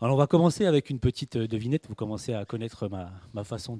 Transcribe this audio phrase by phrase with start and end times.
[0.00, 1.88] Alors on va commencer avec une petite euh, devinette.
[1.88, 3.76] Vous commencez à connaître ma, ma façon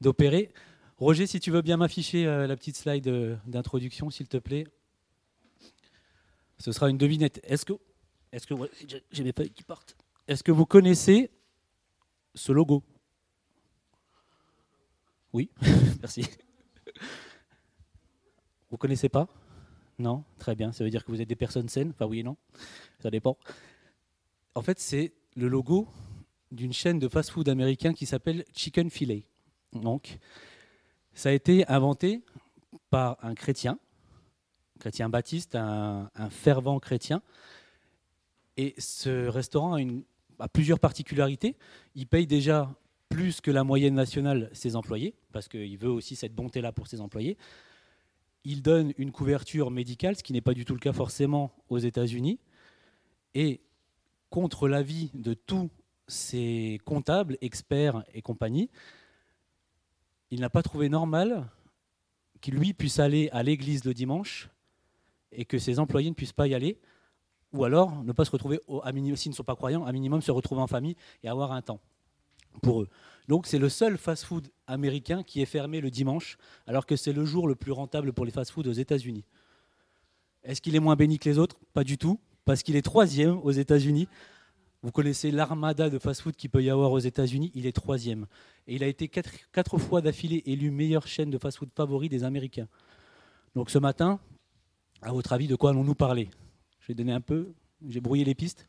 [0.00, 0.50] d'opérer.
[0.96, 4.66] Roger, si tu veux bien m'afficher euh, la petite slide euh, d'introduction, s'il te plaît.
[6.58, 7.40] Ce sera une devinette.
[7.44, 7.74] Est-ce que,
[8.32, 8.54] est-ce que,
[9.10, 9.64] j'ai- mes feuilles qui.
[10.28, 11.30] Est-ce que vous connaissez
[12.34, 12.82] ce logo?
[15.34, 15.50] Oui,
[16.00, 16.24] merci.
[18.70, 19.28] Vous connaissez pas?
[19.98, 20.24] Non?
[20.38, 20.72] Très bien.
[20.72, 21.90] Ça veut dire que vous êtes des personnes saines?
[21.90, 22.36] Enfin oui et non.
[23.00, 23.36] Ça dépend.
[24.54, 25.88] En fait, c'est le logo
[26.50, 29.24] d'une chaîne de fast-food américain qui s'appelle Chicken Filet.
[29.72, 30.18] Donc,
[31.12, 32.22] ça a été inventé
[32.90, 33.78] par un chrétien,
[34.76, 37.22] un chrétien baptiste, un, fervent chrétien.
[38.56, 39.80] Et ce restaurant a,
[40.38, 41.56] a plusieurs particularités.
[41.94, 42.72] Il paye déjà
[43.08, 47.00] plus que la moyenne nationale ses employés, parce qu'il veut aussi cette bonté-là pour ses
[47.00, 47.36] employés.
[48.44, 51.78] Il donne une couverture médicale, ce qui n'est pas du tout le cas forcément aux
[51.78, 52.38] États-Unis.
[53.34, 53.60] Et
[54.34, 55.70] contre l'avis de tous
[56.08, 58.68] ses comptables, experts et compagnie,
[60.32, 61.48] il n'a pas trouvé normal
[62.40, 64.50] qu'il lui puisse aller à l'église le dimanche
[65.30, 66.80] et que ses employés ne puissent pas y aller,
[67.52, 68.58] ou alors ne pas se retrouver,
[69.14, 71.78] s'ils ne sont pas croyants, à minimum se retrouver en famille et avoir un temps
[72.60, 72.88] pour eux.
[73.28, 77.24] Donc c'est le seul fast-food américain qui est fermé le dimanche, alors que c'est le
[77.24, 79.24] jour le plus rentable pour les fast-food aux États-Unis.
[80.42, 81.60] Est-ce qu'il est moins béni que les autres?
[81.72, 84.08] Pas du tout, parce qu'il est troisième aux États-Unis.
[84.82, 88.26] Vous connaissez l'armada de fast-food qu'il peut y avoir aux États-Unis, il est troisième.
[88.66, 92.68] Et il a été quatre, fois d'affilée élu meilleure chaîne de fast-food favori des Américains.
[93.54, 94.20] Donc ce matin,
[95.00, 96.28] à votre avis, de quoi allons-nous parler?
[96.80, 97.54] Je vais donner un peu,
[97.88, 98.68] j'ai brouillé les pistes.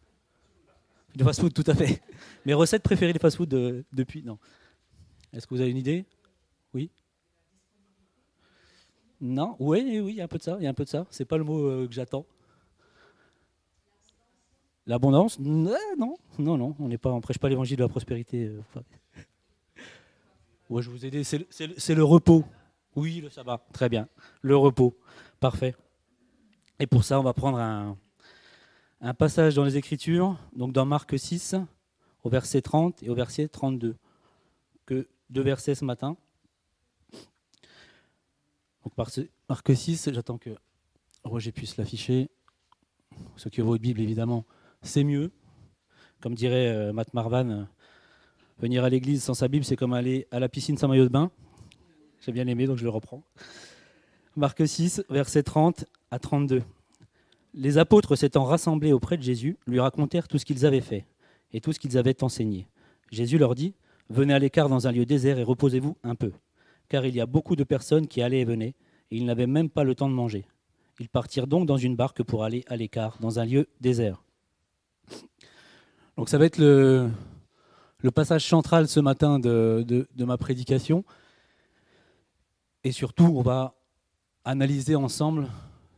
[1.16, 2.02] De fast-food, tout à fait.
[2.46, 4.38] Mes recettes préférées des fast-food de- depuis Non.
[5.34, 6.06] Est-ce que vous avez une idée?
[6.74, 6.92] Oui?
[9.20, 9.56] Non?
[9.60, 10.56] Oui, oui, il y a un peu de ça.
[10.60, 11.06] Il y a un peu de ça.
[11.10, 12.26] C'est pas le mot euh, que j'attends.
[14.88, 15.76] L'abondance Non,
[16.38, 16.76] non, non.
[16.80, 18.46] On n'est pas, on prêche pas l'évangile de la prospérité.
[18.46, 18.62] euh.
[20.70, 21.24] Ouais, je vous ai aidé.
[21.24, 22.44] C'est le, repos.
[22.96, 23.66] Oui, le sabbat.
[23.74, 24.08] Très bien.
[24.42, 24.96] Le repos.
[25.40, 25.76] Parfait.
[26.80, 27.98] Et pour ça, on va prendre un,
[29.02, 31.56] un passage dans les Écritures, donc dans Marc 6,
[32.24, 33.96] au verset 30 et au verset 32.
[34.86, 36.16] Que deux versets ce matin.
[38.84, 38.96] Donc
[39.50, 40.52] Marc 6, j'attends que
[41.24, 42.30] Roger puisse l'afficher.
[43.36, 44.46] Ceux qui ont votre Bible, évidemment,
[44.86, 45.32] c'est mieux.
[46.22, 47.64] Comme dirait euh, Matt Marvan, euh,
[48.60, 51.10] venir à l'église sans sa Bible, c'est comme aller à la piscine sans maillot de
[51.10, 51.32] bain.
[52.22, 53.24] J'ai bien aimé, donc je le reprends.
[54.36, 56.64] Marc 6, verset 30 à 32.
[57.54, 61.06] Les apôtres s'étant rassemblés auprès de Jésus, lui racontèrent tout ce qu'ils avaient fait
[61.54, 62.68] et tout ce qu'ils avaient enseigné.
[63.12, 63.76] Jésus leur dit,
[64.10, 66.32] Venez à l'écart dans un lieu désert et reposez-vous un peu,
[66.90, 68.76] car il y a beaucoup de personnes qui allaient et venaient,
[69.10, 70.46] et ils n'avaient même pas le temps de manger.
[71.00, 74.25] Ils partirent donc dans une barque pour aller à l'écart, dans un lieu désert.
[76.18, 77.10] Donc ça va être le,
[78.14, 81.04] passage central ce matin de, de- de ma prédication.
[82.84, 83.76] Et surtout, on va
[84.44, 85.48] analyser ensemble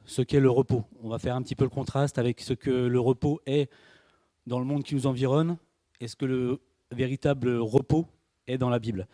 [0.05, 0.85] ce qu'est le repos.
[1.03, 3.69] On va faire un petit peu le contraste avec ce que le repos est
[4.47, 5.57] dans le monde qui nous environne
[5.99, 6.61] et ce que le
[6.91, 8.07] véritable repos
[8.47, 9.07] est dans la Bible.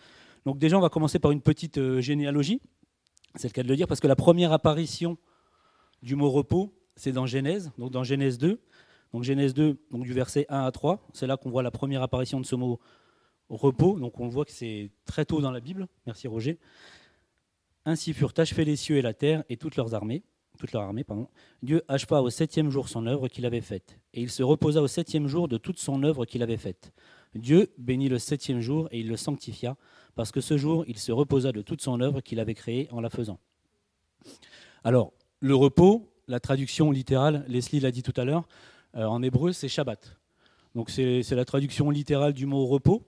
[0.46, 2.62] Donc déjà, on va commencer par une petite euh, généalogie.
[3.36, 5.18] C'est le cas de le dire parce que la première apparition
[6.04, 8.60] du mot repos, c'est dans Genèse, donc dans Genèse 2.
[9.14, 12.02] Donc Genèse 2, donc du verset 1 à 3, c'est là qu'on voit la première
[12.02, 12.80] apparition de ce mot
[13.50, 14.00] repos.
[14.00, 15.88] Donc on voit que c'est très tôt dans la Bible.
[16.06, 16.60] Merci Roger.
[17.86, 20.24] Ainsi furent achevés les cieux et la terre et toutes leurs armées.
[20.58, 21.28] Toute leur armée, pardon.
[21.64, 24.88] Dieu acheva au septième jour son œuvre qu'il avait faite, et il se reposa au
[24.88, 26.94] septième jour de toute son œuvre qu'il avait faite.
[27.34, 29.76] Dieu bénit le septième jour et il le sanctifia,
[30.14, 33.02] parce que ce jour il se reposa de toute son œuvre qu'il avait créée en
[33.02, 33.40] la faisant.
[34.84, 38.48] Alors, le repos, la traduction littérale, Leslie l'a dit tout à l'heure,
[38.94, 40.18] en hébreu c'est Shabbat.
[40.76, 43.04] Donc c'est la traduction littérale du mot repos.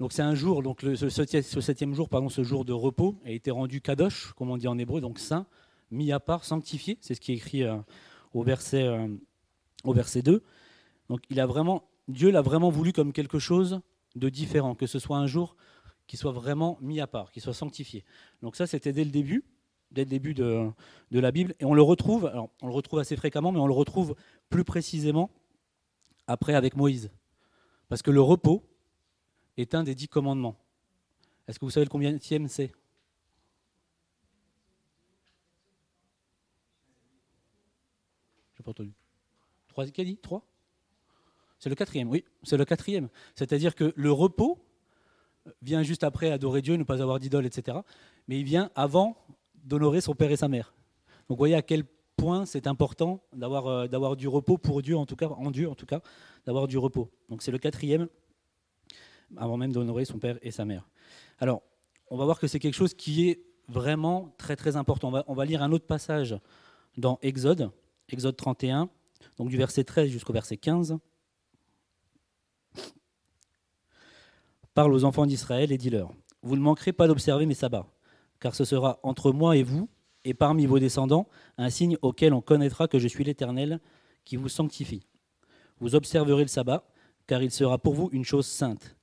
[0.00, 2.72] Donc c'est un jour, donc le, ce, septième, ce septième jour, pardon, ce jour de
[2.72, 5.46] repos a été rendu kadosh, comme on dit en hébreu, donc saint,
[5.92, 6.98] mis à part, sanctifié.
[7.00, 7.76] C'est ce qui est écrit euh,
[8.34, 9.06] au, verset, euh,
[9.84, 10.42] au verset 2.
[11.08, 13.80] Donc il a vraiment, Dieu l'a vraiment voulu comme quelque chose
[14.16, 15.56] de différent, que ce soit un jour
[16.06, 18.04] qui soit vraiment mis à part, qui soit sanctifié.
[18.42, 19.44] Donc ça, c'était dès le début,
[19.92, 20.70] dès le début de,
[21.10, 23.72] la Bible, et on le retrouve, alors on le retrouve assez fréquemment, mais on le
[23.72, 24.14] retrouve
[24.48, 25.30] plus précisément
[26.26, 27.10] après avec Moïse,
[27.88, 28.64] parce que le repos
[29.56, 30.56] est un des dix commandements.
[31.46, 32.72] Est-ce que vous savez le combien c'est?
[38.56, 38.92] J'ai pas entendu.
[39.68, 40.46] Trois, qui a dit Trois?
[41.58, 43.08] C'est le quatrième, oui, c'est le quatrième.
[43.36, 44.58] C'est-à-dire que le repos
[45.60, 47.78] vient juste après adorer Dieu, ne pas avoir d'idole, etc.
[48.28, 49.16] Mais il vient avant
[49.62, 50.74] d'honorer son père et sa mère.
[51.28, 51.84] Donc vous voyez à quel
[52.16, 55.74] point c'est important d'avoir d'avoir du repos pour Dieu, en tout cas, en Dieu en
[55.74, 56.00] tout cas,
[56.44, 57.10] d'avoir du repos.
[57.28, 58.08] Donc c'est le quatrième,
[59.36, 60.88] avant même d'honorer son père et sa mère.
[61.38, 61.62] Alors,
[62.10, 65.08] on va voir que c'est quelque chose qui est vraiment très très important.
[65.08, 66.38] On va, on va lire un autre passage
[66.96, 67.70] dans Exode,
[68.08, 68.88] Exode 31,
[69.38, 70.98] donc du verset 13 jusqu'au verset 15.
[74.74, 76.12] Parle aux enfants d'Israël et dis-leur,
[76.42, 77.86] vous ne manquerez pas d'observer mes sabbats,
[78.42, 79.88] car ce sera entre moi et vous,
[80.24, 81.28] et parmi vos descendants,
[81.58, 83.78] un signe auquel on connaîtra que je suis l'Éternel
[84.24, 85.06] qui vous sanctifie.
[85.78, 86.84] Vous observerez le sabbat,
[87.28, 88.96] car il sera pour vous une chose sainte.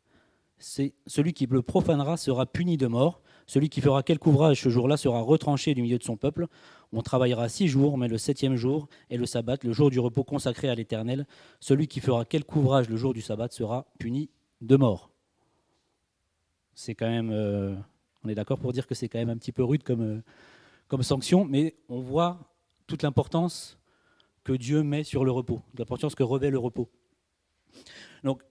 [0.57, 3.21] Celui qui le profanera sera puni de mort.
[3.47, 6.47] Celui qui fera quelque ouvrage ce jour-là sera retranché du milieu de son peuple.
[6.91, 10.25] On travaillera six jours, mais le septième jour est le sabbat, le jour du repos
[10.25, 11.25] consacré à l'Éternel.
[11.61, 15.11] Celui qui fera quelque ouvrage le jour du sabbat sera puni de mort.
[16.73, 17.75] C'est quand même, euh,
[18.23, 20.21] on est d'accord pour dire que c'est quand même un petit peu rude comme, euh,
[20.87, 22.53] comme sanction, mais on voit
[22.87, 23.77] toute l'importance
[24.43, 26.89] que Dieu met sur le repos, l'importance que revêt le repos.
[28.23, 28.43] Donc,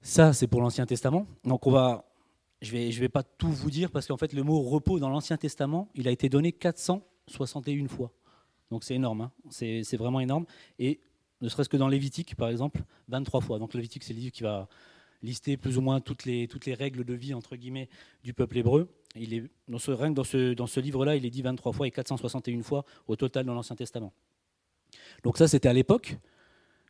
[0.00, 1.26] ça, c'est pour l'Ancien Testament.
[1.44, 2.02] Donc, on
[2.62, 5.36] je ne vais pas tout vous dire parce qu'en fait, le mot repos dans l'Ancien
[5.36, 8.12] Testament, il a été donné 461 fois.
[8.70, 9.22] Donc, c'est énorme.
[9.22, 9.32] Hein.
[9.50, 10.44] C'est, vraiment énorme.
[10.78, 11.00] Et
[11.40, 13.58] ne serait-ce que dans Lévitique, par exemple, 23 fois.
[13.58, 14.68] Donc, Lévitique, c'est le livre qui va
[15.22, 17.88] lister plus ou moins toutes les, règles de vie, entre guillemets,
[18.22, 18.88] du peuple hébreu.
[19.16, 23.44] Il est, dans ce, livre-là, il est dit 23 fois et 461 fois au total
[23.44, 24.12] dans l'Ancien Testament.
[25.22, 26.16] Donc ça, c'était à l'époque.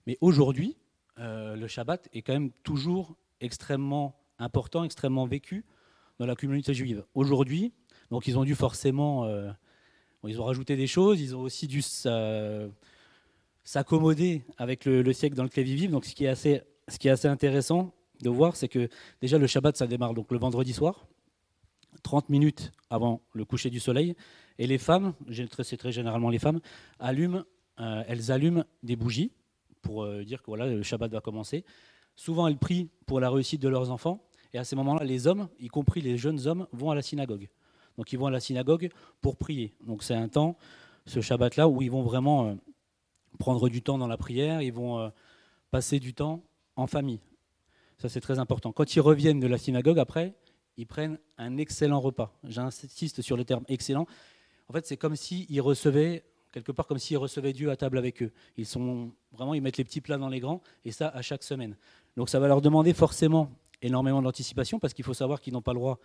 [0.07, 0.77] Mais aujourd'hui,
[1.19, 5.65] euh, le Shabbat est quand même toujours extrêmement important, extrêmement vécu
[6.19, 7.05] dans la communauté juive.
[7.15, 7.73] Aujourd'hui,
[8.11, 9.51] donc ils ont dû forcément, euh,
[10.25, 11.83] ils ont rajouté des choses, ils ont aussi dû
[13.65, 15.91] s'accommoder avec le, siècle dans lequel ils vivent.
[15.91, 18.89] Donc ce qui est assez intéressant de voir, c'est que
[19.21, 21.07] déjà le Shabbat, ça démarre donc le vendredi soir,
[22.03, 24.15] 30 minutes avant le coucher du soleil,
[24.59, 25.15] et les femmes,
[25.63, 26.61] c'est très généralement les femmes,
[26.99, 27.45] allument
[27.81, 29.33] euh, elles allument des bougies
[29.81, 31.65] pour euh, dire que voilà, le Shabbat va commencer.
[32.15, 34.23] Souvent, elles prient pour la réussite de leurs enfants.
[34.53, 37.49] Et à ces moments-là, les hommes, y compris les jeunes hommes, vont à la synagogue.
[37.97, 38.91] Donc ils vont à la synagogue
[39.23, 39.75] pour prier.
[39.87, 40.59] Donc c'est un temps,
[41.07, 42.55] ce Shabbat-là, où ils vont vraiment euh,
[43.39, 45.11] prendre du temps dans la prière, ils vont
[45.71, 46.43] passer du temps
[46.77, 47.21] en famille.
[48.01, 48.73] Ça c'est très important.
[48.73, 50.35] Quand ils reviennent de la synagogue, après,
[50.77, 52.33] ils prennent un excellent repas.
[52.45, 54.07] J'insiste sur le terme excellent.
[54.69, 58.33] En fait, c'est comme s'ils recevaient quelque part comme recevaient Dieu à table avec eux.
[58.57, 61.43] Ils sont vraiment, ils mettent les petits plats dans les grands, et ça à chaque
[61.43, 61.77] semaine.
[62.17, 63.53] Donc ça va leur demander forcément
[63.83, 65.99] énormément d'anticipation, parce qu'il faut savoir qu'ils n'ont pas le droit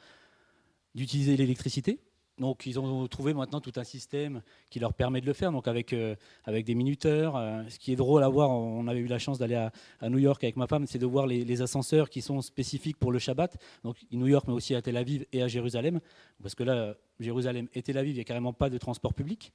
[0.93, 1.99] d'utiliser l'électricité.
[2.37, 5.69] Donc ils ont trouvé maintenant tout un système qui leur permet de le faire, donc
[5.69, 7.37] avec, euh, avec des minuteurs.
[7.37, 9.71] Euh, ce qui est drôle à voir, on avait eu la chance d'aller à,
[10.09, 13.19] New York avec ma femme, c'est de voir les, ascenseurs qui sont spécifiques pour le
[13.19, 13.57] Shabbat.
[13.83, 16.01] Donc New York, mais aussi à Tel Aviv et à Jérusalem,
[16.41, 19.53] parce que là, Jérusalem et Tel Aviv, il n'y a carrément pas de transport public.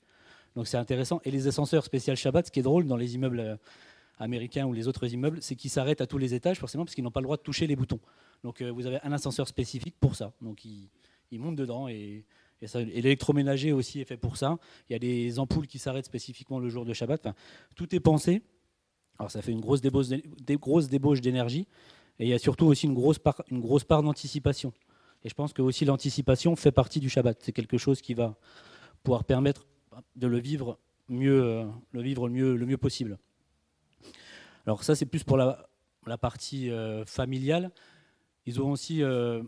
[0.56, 1.20] Donc c'est intéressant.
[1.24, 3.56] Et les ascenseurs spécial Shabbat, ce qui est drôle dans les immeubles euh,
[4.18, 7.04] américains ou les autres immeubles, c'est qu'ils s'arrêtent à tous les étages forcément parce qu'ils
[7.04, 8.00] n'ont pas le droit de toucher les boutons.
[8.42, 10.32] Donc vous avez un ascenseur spécifique pour ça.
[10.40, 10.88] Donc il,
[11.38, 12.24] monte dedans et,
[12.74, 14.58] l'électroménager aussi est fait pour ça.
[14.88, 17.28] Il y a des ampoules qui s'arrêtent spécifiquement le jour de Shabbat.
[17.74, 18.42] Tout est pensé.
[19.18, 21.66] Alors ça fait une grosse débauche, d'énergie
[22.18, 24.72] et il y a surtout aussi une grosse part, d'anticipation.
[25.24, 27.38] Et je pense que aussi l'anticipation fait partie du Shabbat.
[27.42, 28.36] C'est quelque chose qui va
[29.02, 29.66] pouvoir permettre
[30.16, 30.78] de le vivre
[31.08, 33.18] mieux, euh, le vivre mieux possible.
[34.66, 35.66] Alors ça, c'est plus pour la,
[36.18, 37.70] partie euh, familiale.
[38.46, 39.42] Ils ont aussi euh,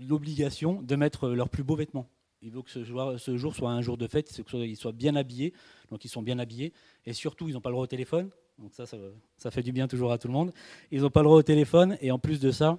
[0.00, 2.08] l'obligation de mettre leurs plus beaux vêtements.
[2.42, 5.16] Il faut que ce jour, ce jour soit un jour de fête, qu'ils soient bien
[5.16, 5.52] habillés.
[5.90, 6.72] Donc ils sont bien habillés.
[7.04, 8.30] Et surtout, ils n'ont pas le droit au téléphone.
[8.58, 10.52] Donc ça, ça, fait du bien toujours à tout le monde.
[10.90, 11.96] Ils n'ont pas le droit au téléphone.
[12.00, 12.78] Et en plus de ça,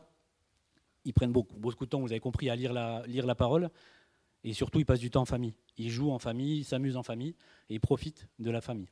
[1.06, 3.70] ils prennent beaucoup, beaucoup de temps, vous avez compris, à lire la, lire la parole.
[4.44, 5.54] Et surtout, ils passent du temps en famille.
[5.78, 7.36] Ils jouent en famille, ils s'amusent en famille
[7.70, 8.90] et ils profitent de la famille.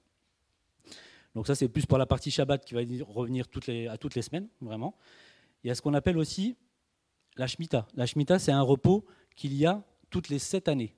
[1.35, 4.15] Donc ça, c'est plus pour la partie Shabbat qui va revenir toutes les, à toutes
[4.15, 4.95] les semaines, vraiment.
[5.63, 6.55] Il y a ce qu'on appelle aussi
[7.37, 8.39] la Shemitah.
[8.39, 10.95] C'est un repos qu'il y a toutes les sept années.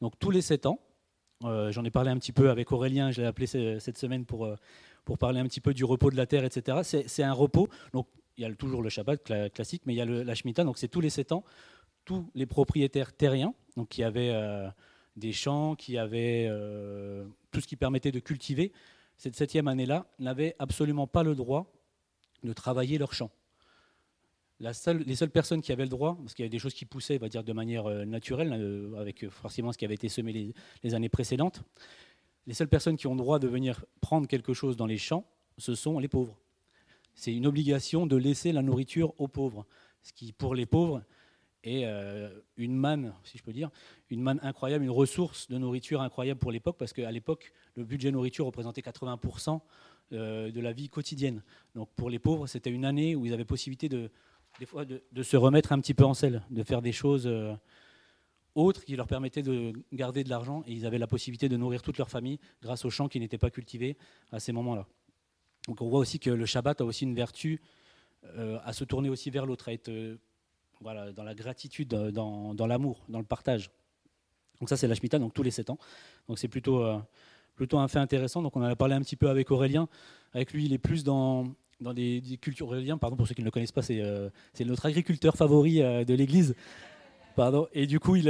[0.00, 0.80] Donc tous les sept ans,
[1.44, 4.46] euh, j'en ai parlé un petit peu avec Aurélien, je l'ai appelé cette semaine pour,
[4.46, 4.56] euh,
[5.04, 7.04] pour parler un petit peu du repos de la terre, etc.
[7.06, 10.34] C'est un repos, il y a toujours le Shabbat classique, mais il y a la
[10.34, 11.44] Shemitah, donc c'est tous les sept ans
[12.04, 14.68] tous les propriétaires terriens, donc qui avaient euh,
[15.16, 16.48] des champs, qui avaient
[17.50, 18.72] tout ce qui permettait de cultiver,
[19.16, 21.72] cette septième année-là, n'avaient absolument pas le droit
[22.44, 23.30] de travailler leurs champs.
[24.58, 27.18] Les seules personnes qui avaient le droit, parce qu'il y avait des choses qui poussaient,
[27.18, 30.94] va dire de manière euh, naturelle, avec forcément ce qui avait été semé les, les,
[30.94, 31.62] années précédentes,
[32.46, 35.26] les seules personnes qui ont le droit de venir prendre quelque chose dans les champs,
[35.58, 36.38] ce sont les pauvres.
[37.14, 39.66] C'est une obligation de laisser la nourriture aux pauvres,
[40.02, 41.02] ce qui, pour les pauvres,
[41.64, 41.84] et
[42.56, 43.70] une manne, si je peux dire,
[44.08, 48.12] une manne incroyable, une ressource de nourriture incroyable pour l'époque, parce qu'à l'époque, le budget
[48.12, 49.60] nourriture représentait 80%
[50.12, 51.42] de la vie quotidienne.
[51.74, 54.12] Donc pour les pauvres, c'était une année où ils avaient possibilité de,
[54.58, 57.28] des fois, de, se remettre un petit peu en selle, de faire des choses
[58.54, 61.82] autres qui leur permettaient de garder de l'argent, et ils avaient la possibilité de nourrir
[61.82, 63.96] toute leur famille grâce aux champs qui n'étaient pas cultivés
[64.32, 64.86] à ces moments-là.
[65.68, 67.60] Donc on voit aussi que le Shabbat a aussi une vertu
[68.36, 70.16] euh, à se tourner aussi vers l'autre, à être euh,
[70.80, 73.70] voilà, dans la gratitude, dans, l'amour, dans le partage.
[74.60, 75.78] Donc ça c'est la Shemitah, donc tous les sept ans.
[76.28, 76.98] Donc c'est plutôt, euh,
[77.56, 78.42] plutôt un fait intéressant.
[78.42, 79.88] Donc on en a parlé un petit peu avec Aurélien.
[80.32, 81.44] Avec lui, il est plus dans,
[81.80, 82.66] dans des, cultures.
[82.66, 84.02] Aurélien, pardon pour ceux qui ne le connaissent pas, c'est,
[84.52, 86.54] c'est notre agriculteur favori de l'Église.
[87.34, 87.68] Pardon.
[87.72, 88.28] Et du coup, il,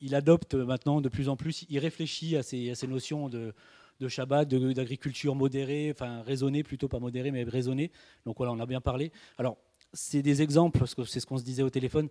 [0.00, 3.54] il adopte maintenant de plus en plus, il réfléchit à ces, à ces notions de,
[4.00, 7.92] de Shabbat, d'agriculture modérée, enfin raisonnée plutôt, pas modérée, mais raisonnée.
[8.24, 9.12] Donc voilà, on a bien parlé.
[9.38, 9.58] Alors,
[9.92, 12.08] c'est des exemples, parce que c'est ce qu'on se disait au téléphone.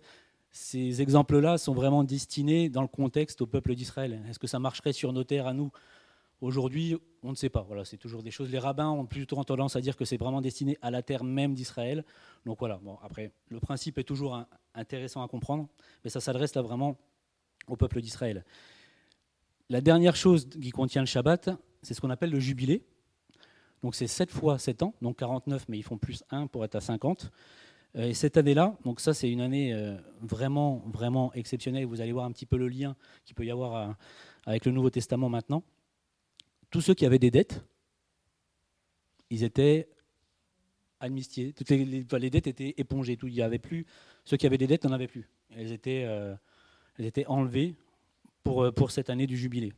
[0.52, 4.22] Ces exemples-là sont vraiment destinés dans le contexte au peuple d'Israël.
[4.28, 5.70] Est-ce que ça marcherait sur nos terres à nous?
[6.40, 7.62] Aujourd'hui, on ne sait pas.
[7.62, 8.50] Voilà, c'est toujours des choses.
[8.50, 11.54] Les rabbins ont plutôt tendance à dire que c'est vraiment destiné à la terre même
[11.54, 12.04] d'Israël.
[12.46, 12.78] Donc voilà.
[12.82, 14.42] Bon, après, le principe est toujours
[14.74, 15.68] intéressant à comprendre,
[16.04, 16.96] mais ça s'adresse là vraiment
[17.68, 18.44] au peuple d'Israël.
[19.68, 21.50] La dernière chose qui contient le Shabbat,
[21.82, 22.82] c'est ce qu'on appelle le jubilé.
[23.82, 26.74] Donc c'est 7 fois 7 ans, donc 49, mais ils font plus 1 pour être
[26.74, 27.30] à 50.
[27.96, 31.86] Euh, et cette année-là, donc ça c'est une année euh, vraiment, vraiment exceptionnelle.
[31.86, 32.94] Vous allez voir un petit peu le lien
[33.24, 33.92] qu'il peut y avoir euh,
[34.46, 35.62] avec le Nouveau Testament maintenant.
[36.70, 37.64] Tous ceux qui avaient des dettes,
[39.30, 39.88] ils étaient
[41.00, 41.52] amnistiés.
[41.52, 43.18] Toutes les, dettes étaient épongées.
[43.22, 43.86] Y avait plus.
[44.24, 45.28] Ceux qui avaient des dettes n'en avaient plus.
[45.50, 46.06] Elles étaient,
[46.98, 47.74] elles étaient enlevées
[48.42, 49.72] pour, pour cette année du jubilé.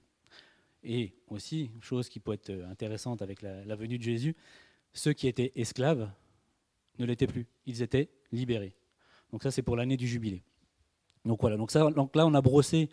[0.84, 4.34] Et aussi, chose qui peut être intéressante avec la, venue de Jésus,
[4.92, 6.10] ceux qui étaient esclaves
[6.98, 7.46] ne l'étaient plus.
[7.66, 8.74] Ils étaient libérés.
[9.30, 10.42] Donc ça, c'est pour l'année du jubilé.
[11.24, 12.88] Donc voilà, donc, ça, donc là, on a brossé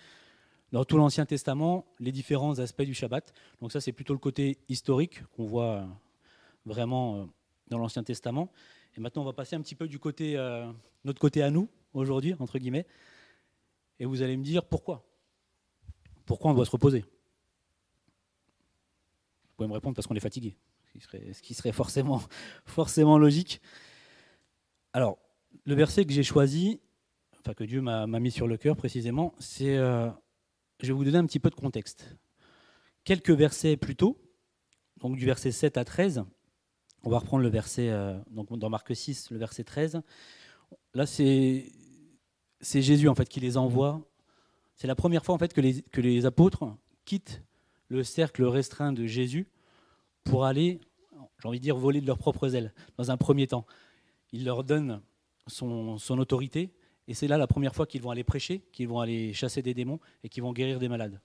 [0.72, 3.34] dans tout l'Ancien Testament les différents aspects du Shabbat.
[3.62, 5.88] Donc ça, c'est plutôt le côté historique qu'on voit
[6.66, 7.26] vraiment euh,
[7.68, 8.52] dans l'Ancien Testament.
[8.96, 10.72] Et maintenant, on va passer un petit peu du côté, euh,
[11.04, 12.86] notre côté à nous, aujourd'hui, entre guillemets.
[14.00, 15.06] Et vous allez me dire pourquoi.
[16.26, 17.06] Pourquoi on doit se reposer?
[19.58, 20.56] Pouvez me répondre parce qu'on est fatigué,
[21.02, 22.22] ce qui serait, forcément,
[22.66, 23.60] forcément logique.
[24.94, 25.18] Alors,
[25.66, 26.80] le verset que j'ai choisi,
[27.40, 30.10] enfin que Dieu m'a mis sur le cœur précisément, c'est, euh,
[30.80, 32.16] je vais vous donner un petit peu de contexte.
[33.04, 34.18] Quelques versets plus tôt,
[34.98, 36.24] donc du verset 7 à 13,
[37.04, 40.02] on va reprendre le verset, euh, donc dans Marc 6, le verset 13.
[40.94, 41.72] Là, c'est,
[42.62, 44.02] Jésus en fait qui les envoie.
[44.76, 46.66] C'est la première fois en fait que les, que les apôtres
[47.06, 47.42] quittent
[47.88, 49.50] le cercle restreint de Jésus
[50.24, 50.80] pour aller,
[51.42, 53.66] j'ai envie de dire, voler de leurs propres ailes, dans un premier temps.
[54.32, 55.02] Il leur donne
[55.48, 56.72] son, autorité,
[57.10, 59.74] et c'est là la première fois qu'ils vont aller prêcher, qu'ils vont aller chasser des
[59.74, 61.20] démons et qu'ils vont guérir des malades.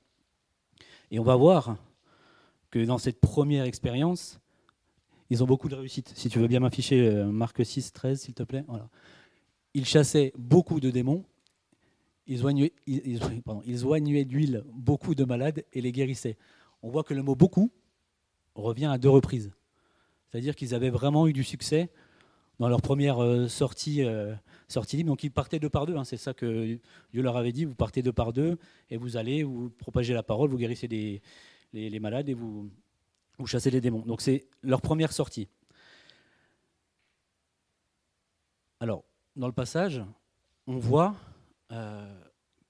[1.11, 1.77] Et on va voir
[2.71, 4.41] que dans cette première expérience,
[5.29, 6.11] ils ont beaucoup de réussite.
[6.17, 8.65] Si tu veux bien m'afficher euh, Marc 6, 13, s'il te plaît.
[8.67, 8.89] Voilà.
[9.75, 11.23] Ils chassaient beaucoup de démons,
[12.27, 12.73] ils oignaient,
[14.25, 16.39] d'huile beaucoup de malades et les guérissaient.
[16.83, 17.71] On voit que le mot beaucoup
[18.55, 19.53] revient à deux reprises.
[20.31, 21.91] C'est-à-dire qu'ils avaient vraiment eu du succès
[22.59, 24.35] dans leur première euh, sortie, euh,
[24.69, 25.05] sortie.
[25.05, 25.97] Donc ils partaient deux par deux.
[25.97, 26.05] Hein.
[26.05, 26.79] C'est ça que
[27.13, 27.65] Dieu leur avait dit.
[27.65, 28.59] Vous partez deux par deux
[28.91, 32.71] et vous allez, vous propagez la parole, vous guérissez les, malades et vous,
[33.39, 34.03] vous chassez les démons.
[34.07, 35.49] Donc c'est leur première sortie.
[38.81, 39.05] Alors,
[39.37, 40.03] dans le passage,
[40.67, 41.15] on voit
[41.73, 42.23] euh,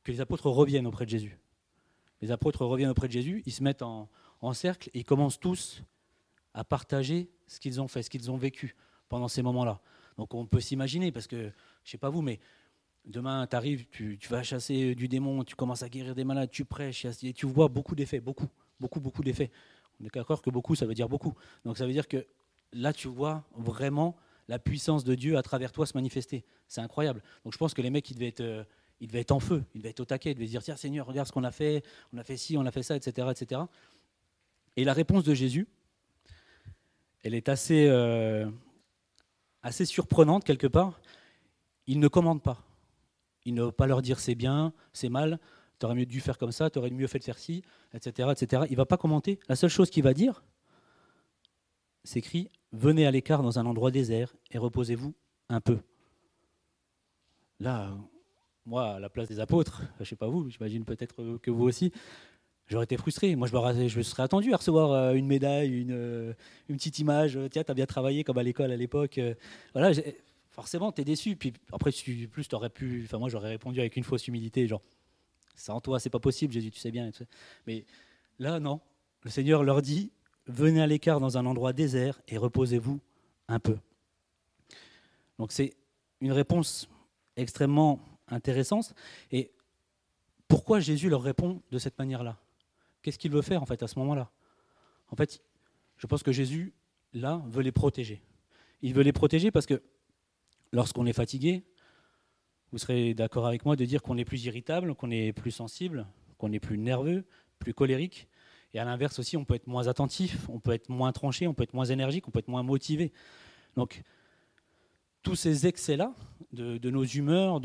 [0.02, 1.38] que les apôtres reviennent auprès de Jésus.
[2.20, 4.08] Les apôtres reviennent auprès de Jésus, ils se mettent en,
[4.52, 5.82] cercle et ils commencent tous
[6.52, 8.76] à partager ce qu'ils ont fait, ce qu'ils ont vécu
[9.08, 9.80] pendant ces moments-là.
[10.18, 11.50] Donc on peut s'imaginer, parce que,
[11.84, 12.40] je sais pas vous, mais
[13.04, 16.64] demain, tu arrives, tu, vas chasser du démon, tu commences à guérir des malades, tu
[16.64, 18.48] prêches, et tu vois beaucoup d'effets, beaucoup,
[18.80, 19.50] beaucoup, beaucoup d'effets.
[20.00, 21.34] On est d'accord que beaucoup, ça veut dire beaucoup.
[21.64, 22.26] Donc ça veut dire que
[22.72, 24.16] là, tu vois vraiment
[24.48, 26.44] la puissance de Dieu à travers toi se manifester.
[26.66, 27.22] C'est incroyable.
[27.44, 28.64] Donc je pense que les mecs, ils devaient être euh,
[29.30, 31.32] en feu, il devait être au taquet, il devait se dire tiens Seigneur, regarde ce
[31.32, 33.28] qu'on a fait, on a fait ci, on a fait ça, etc.
[33.30, 33.60] etc.
[34.76, 35.68] Et la réponse de Jésus,
[37.22, 38.50] elle est assez, euh,
[39.62, 41.00] assez surprenante quelque part.
[41.86, 42.62] Il ne commande pas.
[43.44, 45.38] Il ne va pas leur dire c'est bien, c'est mal,
[45.78, 47.62] tu aurais mieux dû faire comme ça, tu aurais mieux fait de faire ci,
[47.92, 48.30] etc.
[48.32, 48.62] etc.
[48.68, 49.38] Il ne va pas commenter.
[49.48, 50.42] La seule chose qu'il va dire,
[52.04, 52.22] c'est
[52.72, 55.14] Venez à l'écart dans un endroit désert et reposez-vous
[55.48, 55.78] un peu.
[57.60, 57.96] Là,
[58.66, 61.64] moi, à la place des apôtres, je ne sais pas vous, j'imagine peut-être que vous
[61.64, 61.92] aussi,
[62.66, 63.36] j'aurais été frustré.
[63.36, 66.32] Moi, je me, serais attendu à recevoir euh, une médaille, une, euh,
[66.66, 67.38] petite image.
[67.50, 69.18] Tiens, tu as bien travaillé comme à l'école à l'époque.
[69.18, 69.34] Euh,
[69.72, 69.92] voilà,
[70.54, 71.36] forcément, tu es déçu.
[71.36, 73.02] Puis après, tu, plus tu aurais pu.
[73.04, 74.82] Enfin, moi, j'aurais répondu avec une fausse humilité, genre,
[75.68, 77.10] en toi, c'est pas possible, Jésus, tu sais bien.
[77.66, 77.84] Mais
[78.38, 78.80] là, non.
[79.22, 80.12] Le Seigneur leur dit
[80.46, 83.00] venez à l'écart dans un endroit désert et reposez-vous
[83.48, 83.78] un peu.
[85.38, 85.74] Donc, c'est
[86.20, 86.88] une réponse
[87.36, 88.94] extrêmement intéressante.
[89.30, 89.50] Et
[90.46, 92.38] pourquoi Jésus leur répond de cette manière-là?
[93.02, 94.30] Qu'est-ce qu'il veut faire, en fait, à ce moment-là?
[95.08, 95.42] En fait,
[95.96, 96.74] je pense que Jésus,
[97.12, 98.22] là, veut les protéger.
[98.82, 99.82] Il veut les protéger parce que
[100.74, 101.64] lorsqu'on est fatigué,
[102.72, 106.06] vous serez d'accord avec moi de dire qu'on est plus irritable, qu'on est plus sensible,
[106.36, 107.24] qu'on est plus nerveux,
[107.60, 108.28] plus colérique.
[108.74, 111.54] Et à l'inverse aussi, on peut être moins attentif, on peut être moins tranché, on
[111.54, 113.12] peut être moins énergique, on peut être moins motivé.
[113.76, 114.02] Donc,
[115.22, 116.12] tous ces excès-là
[116.52, 117.60] de, nos humeurs,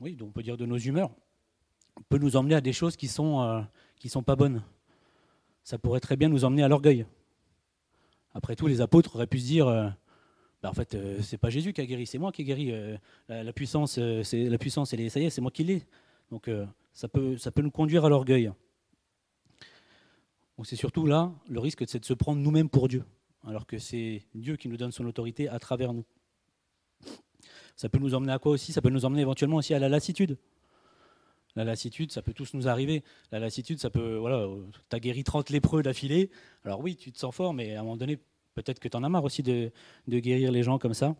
[0.00, 1.10] oui, on peut dire de nos humeurs,
[2.08, 3.60] peut nous emmener à des choses qui sont euh,
[4.06, 4.62] sont pas bonnes.
[5.62, 7.04] Ça pourrait très bien nous emmener à l'orgueil.
[8.32, 9.90] Après tout, les apôtres auraient pu se dire, euh,
[10.62, 12.72] bah, en fait, euh, c'est pas Jésus qui a guéri, c'est moi qui ai guéri.
[12.72, 12.96] Euh,
[13.28, 15.86] la, puissance, euh, c'est la puissance, et ça y est, c'est moi qui l'ai.
[16.30, 16.50] Donc
[16.92, 18.52] ça peut, ça peut nous conduire à l'orgueil.
[20.64, 23.02] C'est surtout là le risque, c'est de se prendre nous-mêmes pour Dieu,
[23.46, 26.04] alors que c'est Dieu qui nous donne son autorité à travers nous.
[27.76, 28.72] Ça peut nous emmener à quoi aussi?
[28.72, 30.36] Ça peut nous emmener éventuellement aussi à la lassitude.
[31.56, 33.02] La lassitude, ça peut tous nous arriver.
[33.32, 34.46] La lassitude, ça peut, voilà,
[34.90, 36.30] tu as guéri 30 lépreux d'affilée.
[36.64, 38.18] Alors oui, tu te sens fort, mais à un moment donné,
[38.58, 39.70] Peut-être que tu en as marre aussi de,
[40.08, 41.14] guérir les gens comme ça.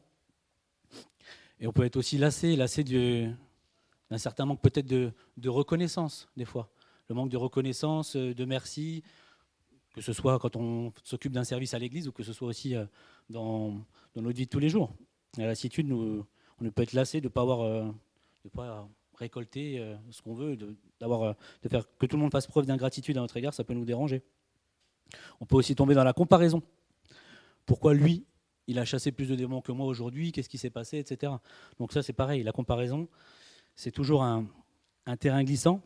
[1.61, 6.69] Et on peut être aussi lassé, lassé d'un certain manque peut-être de, reconnaissance, des fois.
[7.09, 9.05] Le manque de reconnaissance, euh, de merci,
[9.95, 12.75] que ce soit quand on s'occupe d'un service à l'église ou que ce soit aussi
[12.75, 12.87] euh,
[13.31, 14.93] dans, notre vie de tous les jours.
[15.37, 16.27] La lassitude, nous,
[16.61, 17.89] on peut être lassé de ne pas avoir euh,
[18.53, 19.81] pas récolter
[20.11, 23.37] ce qu'on veut, de, de faire que tout le monde fasse preuve d'ingratitude à notre
[23.37, 24.23] égard, ça peut nous déranger.
[25.41, 26.63] On peut aussi tomber dans la comparaison.
[27.69, 28.25] Pourquoi lui,
[28.67, 31.31] il a chassé plus de démons que moi aujourd'hui Qu'est-ce qui s'est passé Etc.
[31.79, 32.43] Donc ça, c'est pareil.
[32.43, 33.09] La comparaison,
[33.77, 34.47] c'est toujours un,
[35.21, 35.83] terrain glissant.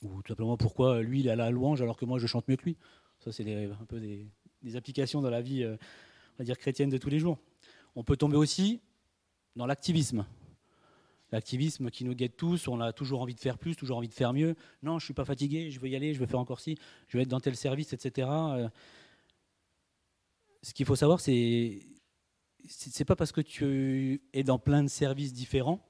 [0.00, 2.56] Ou tout simplement pourquoi lui, il a la louange alors que moi, je chante mieux
[2.56, 2.78] que lui.
[3.20, 4.26] Ça, c'est un peu des,
[4.74, 5.76] applications dans la vie, euh,
[6.40, 7.36] dire, chrétienne de tous les jours.
[7.94, 8.80] On peut tomber aussi
[9.54, 10.24] dans l'activisme.
[11.30, 14.14] L'activisme qui nous guette tous, on a toujours envie de faire plus, toujours envie de
[14.14, 14.54] faire mieux.
[14.82, 16.78] Non, je ne suis pas fatigué, je veux y aller, je veux faire encore ci,
[17.08, 18.28] je veux être dans tel service, etc
[20.66, 21.78] ce qu'il faut savoir, c'est
[22.68, 25.86] c'est pas parce que tu es dans plein de services différents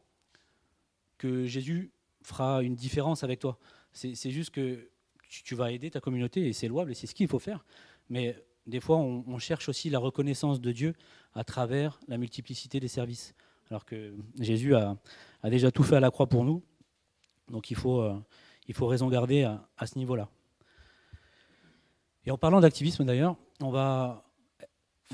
[1.16, 3.58] que Jésus fera une différence avec toi.
[3.92, 4.90] C'est juste que
[5.30, 7.64] tu, vas aider ta communauté et c'est louable et c'est ce qu'il faut faire.
[8.10, 8.36] Mais
[8.66, 10.94] des fois, on, cherche aussi la reconnaissance de Dieu
[11.32, 13.34] à travers la multiplicité des services.
[13.70, 14.98] Alors que Jésus a,
[15.44, 16.62] déjà tout fait à la croix pour nous.
[17.48, 18.20] Donc il faut, euh,
[18.78, 20.28] raison garder à ce niveau-là.
[22.26, 24.25] Et en parlant d'activisme d'ailleurs, on va,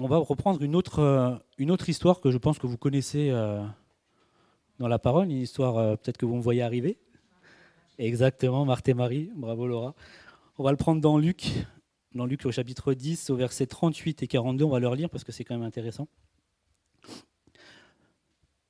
[0.00, 3.30] on va reprendre une autre, euh, une autre histoire que je pense que vous connaissez
[3.30, 3.62] euh,
[4.78, 6.98] dans la parole, une histoire euh, peut-être que vous me voyez arriver.
[7.98, 9.94] Exactement, Marthe et Marie, bravo Laura.
[10.58, 11.52] On va le prendre dans Luc,
[12.14, 15.24] dans Luc au chapitre 10, au verset 38 et 42, on va leur lire parce
[15.24, 16.08] que c'est quand même intéressant.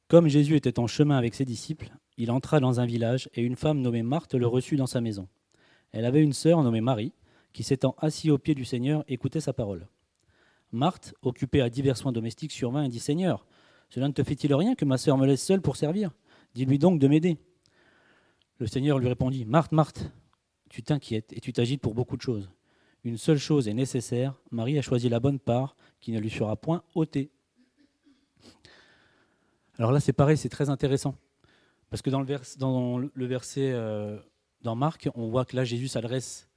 [0.09, 3.57] Comme Jésus était en chemin avec ses disciples, il entra dans un village et une
[3.57, 5.29] femme nommée Marthe le reçut dans sa maison.
[5.93, 7.13] Elle avait une sœur nommée Marie
[7.53, 9.87] qui, s'étant assise au pied du Seigneur, écoutait sa parole.
[10.73, 13.47] Marthe, occupée à divers soins domestiques, survint et dit Seigneur,
[13.91, 16.11] cela ne te fait-il rien que ma sœur me laisse seule pour servir?
[16.55, 17.39] Dis-lui donc de m'aider.
[18.59, 20.11] Le Seigneur lui répondit Marthe, Marthe,
[20.71, 22.51] tu t'inquiètes et tu t'agites pour beaucoup de choses.
[23.05, 26.57] Une seule chose est nécessaire Marie a choisi la bonne part qui ne lui sera
[26.57, 27.31] point ôtée.
[29.79, 31.15] Alors là, c'est pareil, c'est très intéressant.
[31.91, 34.19] Parce que dans le, dans le verset euh,
[34.63, 36.49] dans Marc, on voit que là, Jésus s'adresse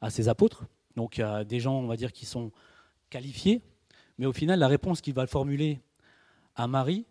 [0.00, 0.64] à ses apôtres.
[0.96, 2.50] Donc, a des gens, on va dire, qui sont
[3.10, 3.62] qualifié,
[4.18, 5.80] mais au final, la réponse qu'il va formuler
[6.54, 7.06] à Marie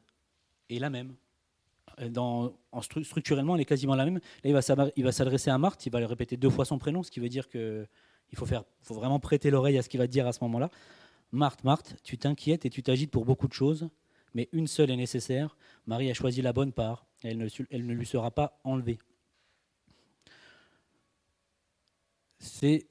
[0.70, 1.16] est la même.
[2.10, 4.20] Dans, en structurellement, elle est quasiment la même.
[4.44, 7.12] Là, il va s'adresser à Marthe, il va lui répéter deux fois son prénom, ce
[7.12, 7.88] qui veut dire qu'il
[8.34, 10.70] faut, faut vraiment prêter l'oreille à ce qu'il va dire à ce moment-là.
[11.32, 13.90] Marthe, Marthe, tu t'inquiètes et tu t'agites pour beaucoup de choses,
[14.34, 15.56] mais une seule est nécessaire.
[15.86, 18.98] Marie a choisi la bonne part, elle ne, elle ne lui sera pas enlevée.
[22.40, 22.88] C'est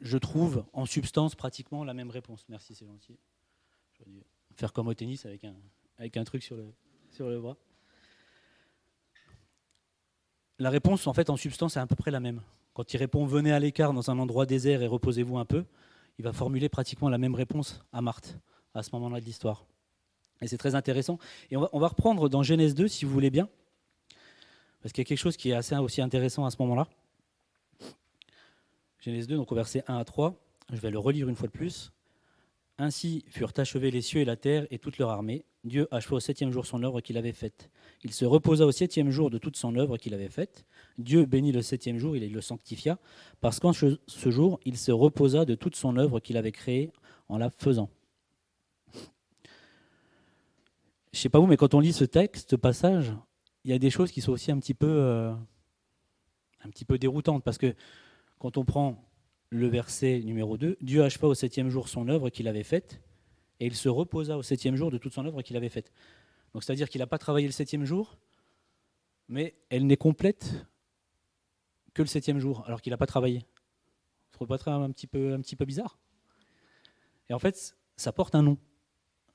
[0.00, 2.44] je trouve en substance pratiquement la même réponse.
[2.48, 3.16] Merci, c'est gentil.
[3.98, 4.10] Je vais
[4.56, 5.44] faire comme au tennis avec
[6.16, 6.72] un, truc sur le,
[7.10, 7.56] sur le bras.
[10.58, 12.40] La réponse, en fait, en substance, est à peu près la même.
[12.72, 15.64] Quand il répond Venez à l'écart dans un endroit désert et reposez-vous un peu,
[16.18, 18.38] il va formuler pratiquement la même réponse à Marthe
[18.74, 19.66] à ce moment-là de l'histoire.
[20.42, 21.18] Et c'est très intéressant.
[21.50, 23.48] Et on va, on va, reprendre dans Genèse 2, si vous voulez bien,
[24.82, 26.86] parce qu'il y a quelque chose qui est assez aussi intéressant à ce moment-là.
[29.06, 30.34] Genèse 2, donc au verset 1 à 3,
[30.72, 31.92] je vais le relire une fois de plus.
[32.76, 35.44] Ainsi furent achevés les cieux et la terre et toute leur armée.
[35.62, 37.70] Dieu acheva au septième jour son œuvre qu'il avait faite.
[38.02, 40.66] Il se reposa au septième jour de toute son œuvre qu'il avait faite.
[40.98, 42.98] Dieu bénit le septième jour, il le sanctifia,
[43.40, 46.90] parce qu'en ce jour, il se reposa de toute son œuvre qu'il avait créée
[47.28, 47.88] en la faisant.
[48.92, 48.98] Je
[51.12, 53.12] ne sais pas vous, mais quand on lit ce texte, ce passage,
[53.64, 55.32] il y a des choses qui sont aussi un petit peu, euh,
[56.64, 57.72] un petit peu déroutantes, parce que
[58.38, 59.02] quand on prend
[59.50, 63.00] le verset numéro 2, Dieu acheva au septième jour son œuvre qu'il avait faite,
[63.60, 65.92] et il se reposa au septième jour de toute son œuvre qu'il avait faite.
[66.52, 68.18] Donc c'est-à-dire qu'il n'a pas travaillé le septième jour,
[69.28, 70.66] mais elle n'est complète
[71.94, 73.38] que le septième jour, alors qu'il n'a pas travaillé.
[73.38, 75.98] Vous trouvez pas un petit peu, un petit peu bizarre
[77.30, 78.58] Et en fait, ça porte un nom.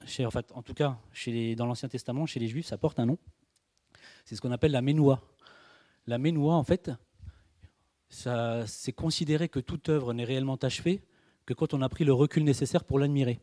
[0.05, 2.99] Chez, en, fait, en tout cas, chez dans l'Ancien Testament, chez les Juifs, ça porte
[2.99, 3.17] un nom.
[4.25, 5.21] C'est ce qu'on appelle la ménoua.
[6.07, 6.91] La ménoua, en fait,
[8.11, 11.01] c'est considéré que toute œuvre n'est réellement achevée
[11.45, 13.39] que quand on a pris le recul nécessaire pour l'admirer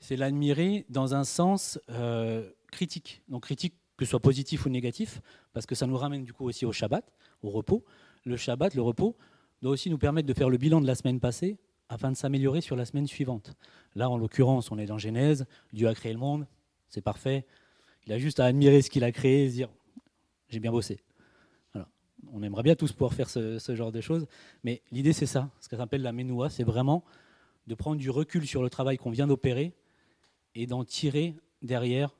[0.00, 3.22] c'est l'admirer dans un sens euh, critique.
[3.28, 5.22] Donc critique que ce soit positif ou négatif,
[5.54, 7.10] parce que ça nous ramène du coup aussi au Shabbat,
[7.42, 7.82] au repos.
[8.24, 9.16] Le Shabbat, le repos,
[9.62, 12.60] doit aussi nous permettre de faire le bilan de la semaine passée afin de s'améliorer
[12.60, 13.54] sur la semaine suivante.
[13.94, 16.46] Là, en l'occurrence, on est dans Genèse, Dieu a créé le monde,
[16.88, 17.46] c'est parfait.
[18.06, 19.70] Il a juste à admirer ce qu'il a créé et se dire
[20.48, 21.00] j'ai bien bossé.
[22.32, 24.26] On aimerait bien tous pouvoir faire ce, genre de choses,
[24.64, 25.50] mais l'idée c'est ça.
[25.60, 27.04] Ce qu'on appelle la ménoua, c'est vraiment
[27.66, 29.74] de prendre du recul sur le travail qu'on vient d'opérer
[30.54, 32.16] et d'en tirer derrière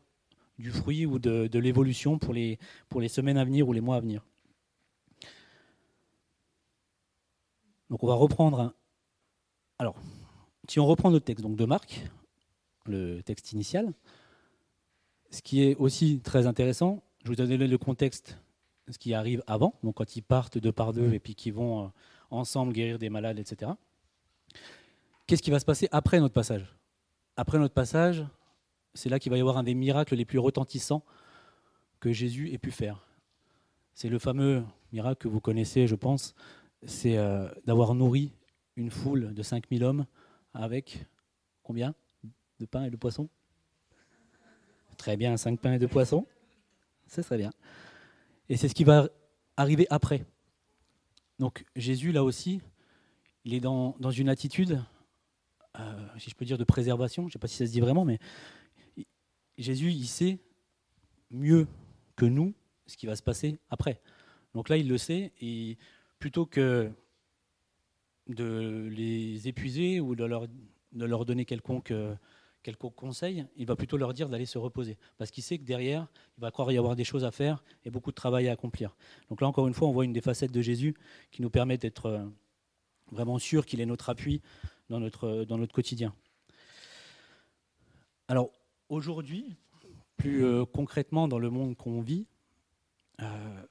[0.58, 2.58] du fruit ou de, l'évolution pour les,
[3.08, 4.24] semaines à venir ou les mois à venir.
[7.90, 8.74] Donc on va reprendre.
[9.78, 9.96] Alors,
[10.68, 12.04] si on reprend notre texte donc de Marc,
[12.86, 13.92] le texte initial,
[15.30, 18.38] ce qui est aussi très intéressant, je vous donne le contexte,
[18.88, 21.84] ce qui arrive avant, donc quand ils partent deux par deux et puis qu'ils vont
[21.84, 21.88] euh,
[22.30, 23.72] ensemble guérir des malades, etc.
[25.26, 26.76] Qu'est-ce qui va se passer après notre passage?
[27.36, 28.24] Après notre passage,
[28.94, 31.04] c'est là qu'il va y avoir un des miracles les plus retentissants
[32.00, 33.06] que Jésus ait pu faire.
[33.94, 36.34] C'est le fameux miracle que vous connaissez, je pense,
[36.84, 38.32] c'est euh, d'avoir nourri
[38.76, 40.06] une foule de 5000 hommes
[40.54, 41.06] avec
[41.62, 41.94] combien?
[42.60, 43.28] De pain et de poissons
[44.96, 46.26] Très bien, 5 pains et de poissons?
[47.06, 47.50] C'est très bien.
[48.48, 49.08] Et c'est ce qui va
[49.56, 50.24] arriver après.
[51.38, 52.60] Donc Jésus, là aussi,
[53.44, 54.82] il est dans, dans une attitude
[55.78, 57.22] euh, si je peux dire, de préservation.
[57.24, 58.18] Je ne sais pas si ça se dit vraiment, mais
[59.58, 60.38] Jésus, il sait
[61.30, 61.66] mieux
[62.14, 62.54] que nous
[62.86, 64.00] ce qui va se passer après.
[64.54, 65.76] Donc là, il le sait, et
[66.18, 66.90] plutôt que
[68.28, 71.92] de les épuiser ou de leur, de leur donner quelconque,
[72.66, 74.98] quelconque conseil, il va plutôt leur dire d'aller se reposer.
[75.18, 77.90] Parce qu'il sait que derrière, il va croire y avoir des choses à faire et
[77.90, 78.96] beaucoup de travail à accomplir.
[79.30, 80.96] Donc là, encore une fois, on voit une des facettes de Jésus
[81.30, 82.24] qui nous permet d'être euh,
[83.12, 84.42] vraiment sûr qu'il est notre appui
[84.88, 86.12] dans notre, dans notre quotidien.
[88.26, 88.50] Alors
[88.88, 89.56] aujourd'hui,
[90.16, 92.26] plus euh, concrètement dans le monde qu'on vit,
[93.22, 93.62] euh,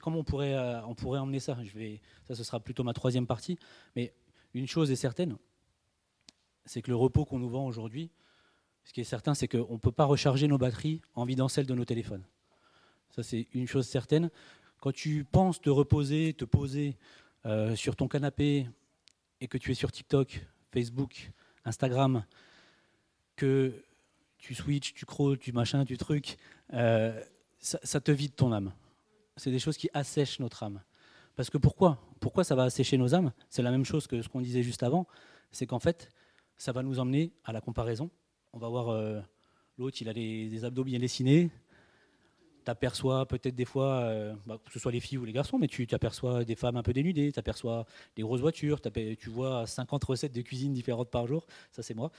[0.00, 1.58] comment on pourrait, euh, on pourrait emmener ça?
[2.28, 3.58] Ça, ce sera plutôt ma troisième partie.
[3.94, 4.14] Mais
[4.54, 5.36] une chose est certaine,
[6.64, 8.10] c'est que le repos qu'on nous vend aujourd'hui,
[8.84, 11.66] ce qui est certain, c'est qu'on ne peut pas recharger nos batteries en vidant celles
[11.66, 12.24] de nos téléphones.
[13.10, 14.30] Ça, c'est une chose certaine.
[14.80, 16.96] Quand tu penses te reposer, te poser
[17.74, 18.66] sur ton canapé
[19.40, 21.30] et que tu es sur TikTok, Facebook,
[21.64, 22.24] Instagram,
[23.36, 23.82] que
[24.38, 26.36] tu switches, tu crawls, tu machin, tu truc,
[26.72, 27.22] euh,
[27.58, 28.72] ça, te vide ton âme.
[29.36, 30.80] C'est des choses qui assèchent notre âme.
[31.36, 32.02] Parce que pourquoi?
[32.20, 33.32] Pourquoi ça va assécher nos âmes?
[33.48, 35.06] C'est la même chose que ce qu'on disait juste avant.
[35.52, 36.10] C'est qu'en fait,
[36.60, 38.10] ça va nous emmener à la comparaison.
[38.52, 39.18] On va voir euh,
[39.78, 41.50] l'autre, il a des abdos bien dessinés,
[42.66, 45.58] tu aperçois peut-être des fois, euh, bah, que ce soit les filles ou les garçons,
[45.58, 49.66] mais tu aperçois des femmes un peu dénudées, tu aperçois des grosses voitures, tu vois
[49.66, 52.12] 50 recettes de cuisine différentes par jour, ça c'est moi,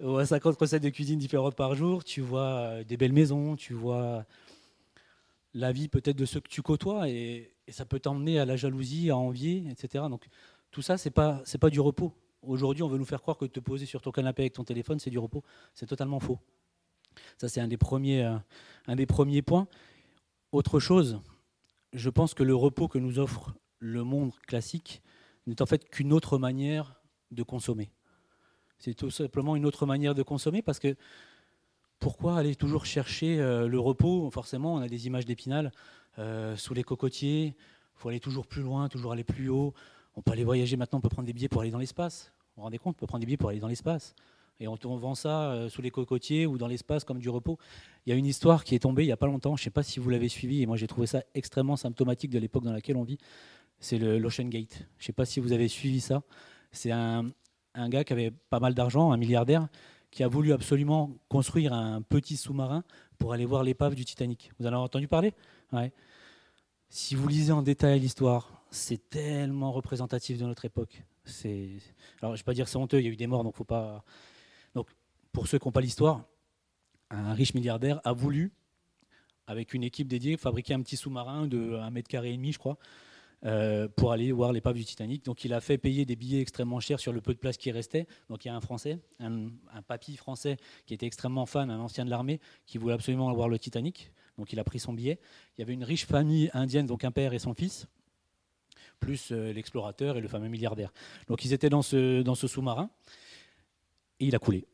[0.00, 4.24] 50 recettes de cuisine différentes par jour, tu vois euh, des belles maisons, tu vois
[5.52, 9.10] la vie peut-être de ceux que tu côtoies, et, ça peut t'emmener à la jalousie,
[9.10, 10.04] à envier, etc.
[10.10, 10.26] Donc
[10.70, 12.12] tout ça, pas, c'est pas du repos.
[12.42, 14.98] Aujourd'hui, on veut nous faire croire que te poser sur ton canapé avec ton téléphone,
[14.98, 15.44] c'est du repos.
[15.74, 16.38] C'est totalement faux.
[17.38, 18.36] Ça, c'est un, des premiers, euh,
[18.86, 19.68] un des premiers points.
[20.50, 21.20] Autre chose,
[21.92, 25.02] je pense que le repos que nous offre le monde classique
[25.46, 27.00] n'est en fait qu'une autre manière
[27.30, 27.90] de consommer.
[28.78, 30.96] C'est tout simplement une autre manière de consommer parce que
[32.00, 34.28] pourquoi aller toujours chercher euh, le repos?
[34.30, 35.70] Forcément, on a des images d'épinal
[36.18, 37.54] euh, sous les cocotiers.
[37.54, 37.54] Il
[37.94, 39.72] faut aller toujours plus loin, toujours aller plus haut.
[40.14, 42.32] On peut aller voyager maintenant, on peut prendre des billets pour aller dans l'espace.
[42.40, 44.14] Vous vous rendez compte On peut prendre des billets pour aller dans l'espace
[44.62, 47.58] et on, vend ça euh, sous les cocotiers ou dans l'espace comme du repos.
[48.06, 49.64] Il y a une histoire qui est tombée il n'y a pas longtemps, je ne
[49.64, 52.64] sais pas si vous l'avez suivi, et moi j'ai trouvé ça extrêmement symptomatique de l'époque
[52.64, 53.18] dans laquelle on vit,
[53.80, 54.86] c'est l'Ocean Gate.
[54.98, 56.22] Je ne sais pas si vous avez suivi ça.
[56.70, 57.32] C'est un,
[57.88, 59.68] gars qui avait pas mal d'argent, un milliardaire,
[60.12, 62.84] qui a voulu absolument construire un petit sous-marin
[63.18, 64.52] pour aller voir l'épave du Titanic.
[64.58, 65.34] Vous en avez entendu parler?
[66.88, 71.04] Si vous lisez en détail l'histoire, c'est tellement représentatif de notre époque.
[71.24, 71.70] C'est,
[72.20, 73.64] alors je vais pas dire c'est honteux, il y a eu des morts, donc faut
[73.64, 74.04] pas.
[74.74, 74.88] Donc
[75.30, 76.24] pour ceux qui n'ont pas l'histoire,
[77.10, 78.52] un riche milliardaire a voulu,
[79.46, 82.58] avec une équipe dédiée, fabriquer un petit sous-marin de 1 mètre carré et demi, je
[82.58, 82.78] crois,
[83.44, 85.24] euh, pour aller voir l'épave du Titanic.
[85.26, 87.70] Donc il a fait payer des billets extrêmement chers sur le peu de place qui
[87.70, 88.06] restait.
[88.30, 89.50] Donc il y a un Français, un,
[89.86, 90.56] papy français
[90.86, 94.12] qui était extrêmement fan, un ancien de l'armée, qui voulait absolument voir le Titanic.
[94.38, 95.20] Donc il a pris son billet.
[95.56, 97.86] Il y avait une riche famille indienne, donc un père et son fils,
[99.02, 100.92] plus euh, l'explorateur et le fameux milliardaire.
[101.28, 102.88] Donc ils étaient dans ce, sous-marin
[104.20, 104.66] et il a coulé.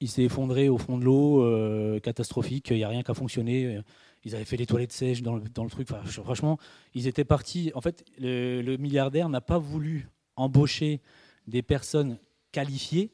[0.00, 3.14] Il s'est effondré au fond de l'eau, euh, catastrophique, il n'y a rien qui a
[3.14, 3.80] fonctionné
[4.24, 5.88] ils avaient fait des toilettes sèches dans le, dans le truc.
[5.88, 6.58] franchement,
[6.94, 7.70] ils étaient partis.
[7.74, 11.00] En fait, le, milliardaire n'a pas voulu embaucher
[11.46, 12.18] des personnes
[12.52, 13.12] qualifiées,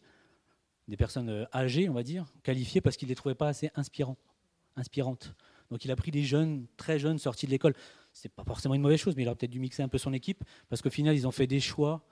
[0.89, 3.71] des personnes euh, âgées, on va dire, qualifiées, parce qu'il ne les trouvait pas assez
[3.75, 5.35] inspirantes.
[5.71, 7.75] Donc il a pris des jeunes, très jeunes, sortis de l'école.
[8.13, 9.99] Ce n'est pas forcément une mauvaise chose, mais il aurait peut-être dû mixer un peu
[9.99, 12.03] son équipe, parce qu'au final, ils ont fait des choix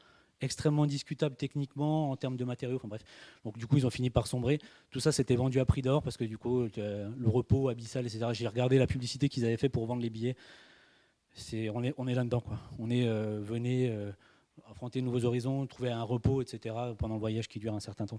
[0.41, 2.77] extrêmement discutable techniquement en termes de matériaux.
[2.77, 3.03] Enfin bref,
[3.45, 4.59] donc du coup ils ont fini par sombrer.
[4.91, 8.07] Tout ça c'était vendu à prix d'or parce que du coup euh, le repos abyssal,
[8.07, 8.27] etc.
[8.33, 10.37] J'ai regardé la publicité qu'ils avaient fait pour vendre les billets.
[11.33, 12.59] C'est on est on est là dedans quoi.
[12.79, 14.13] On est euh, euh,
[14.71, 16.75] affronter de nouveaux horizons, trouver un repos, etc.
[16.99, 18.19] Pendant le voyage qui dure un certain temps.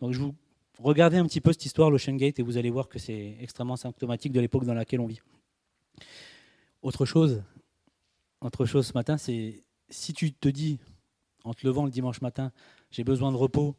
[0.00, 0.34] Donc je vous
[0.78, 3.76] regardez un petit peu cette histoire, l'Ocean Gate, et vous allez voir que c'est extrêmement
[3.76, 5.20] symptomatique de l'époque dans laquelle on vit.
[6.82, 7.44] Autre chose,
[8.40, 10.80] autre chose ce matin, c'est si tu te dis
[11.44, 12.50] en te levant le dimanche matin,
[12.90, 13.76] j'ai besoin de repos,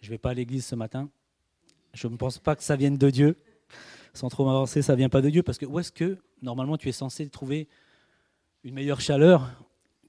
[0.00, 1.10] je ne vais pas à l'église ce matin,
[1.94, 3.36] je ne pense pas que ça vienne de Dieu.
[4.12, 6.76] Sans trop m'avancer, ça ne vient pas de Dieu, parce que où est-ce que, normalement,
[6.76, 7.68] tu es censé trouver
[8.62, 9.50] une meilleure chaleur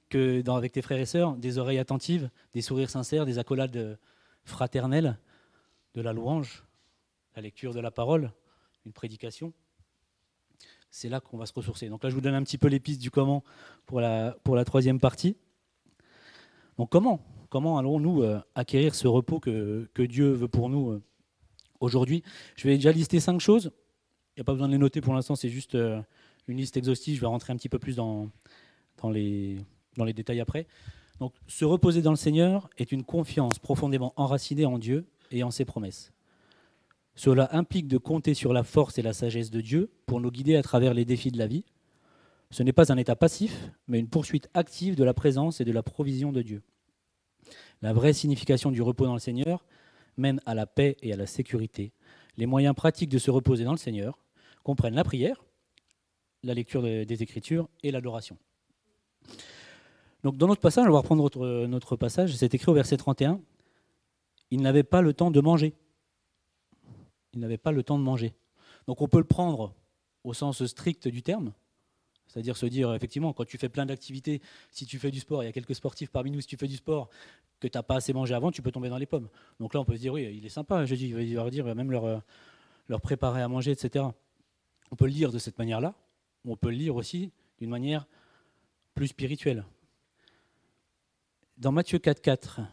[0.09, 3.97] que dans, avec tes frères et sœurs, des oreilles attentives, des sourires sincères, des accolades
[4.43, 5.17] fraternelles,
[5.95, 6.63] de la louange,
[7.35, 8.31] la lecture de la parole,
[8.85, 9.51] une prédication?
[10.95, 11.89] C'est là qu'on va se ressourcer.
[11.89, 13.43] Donc là, je vous donne un petit peu les pistes du comment
[13.85, 14.33] pour la,
[14.65, 15.35] troisième partie.
[16.77, 21.03] Donc comment Comment allons-nous euh, acquérir ce repos que, Dieu veut pour nous euh,
[21.81, 22.23] aujourd'hui?
[22.55, 23.71] Je vais déjà lister cinq choses.
[24.35, 26.01] Il n'y a pas besoin de les noter pour l'instant, c'est juste euh,
[26.47, 27.15] une liste exhaustive.
[27.15, 28.29] Je vais rentrer un petit peu plus dans,
[29.01, 29.57] dans, les,
[29.97, 30.65] dans les détails après.
[31.19, 35.51] Donc, se reposer dans le Seigneur est une confiance profondément enracinée en Dieu et en
[35.51, 36.14] ses promesses.
[37.15, 40.55] Cela implique de compter sur la force et la sagesse de Dieu pour nous guider
[40.55, 41.65] à travers les défis de la vie,
[42.51, 45.71] ce n'est pas un état passif, mais une poursuite active de la présence et de
[45.71, 46.61] la provision de Dieu.
[47.81, 49.65] La vraie signification du repos dans le Seigneur
[50.17, 51.91] mène à la paix et à la sécurité.
[52.37, 54.17] Les moyens pratiques de se reposer dans le Seigneur
[54.63, 55.43] comprennent la prière,
[56.43, 58.37] la lecture des Écritures et l'adoration.
[60.23, 63.41] Donc dans notre passage, on va reprendre notre, notre passage, c'est écrit au verset 31,
[64.51, 65.75] il n'avait pas le temps de manger.
[67.35, 68.33] Il n'avait pas le temps de manger.
[68.87, 69.73] Donc on peut le prendre
[70.23, 71.53] au sens strict du terme,
[72.27, 75.45] c'est-à-dire se dire, effectivement, quand tu fais plein d'activités, si tu fais du sport, il
[75.45, 77.09] y a quelques sportifs parmi nous, si tu fais du sport,
[77.59, 79.29] que tu n'as pas assez mangé avant, tu peux tomber dans les pommes.
[79.59, 81.51] Donc là, on peut se dire, oui, il est sympa, je dis, il va leur
[81.51, 82.21] dire, même leur,
[82.87, 84.05] leur préparer à manger, etc.
[84.91, 85.93] On peut le lire de cette manière-là,
[86.45, 88.07] on peut le lire aussi d'une manière
[88.93, 89.65] plus spirituelle.
[91.57, 92.65] Dans Matthieu 4.4,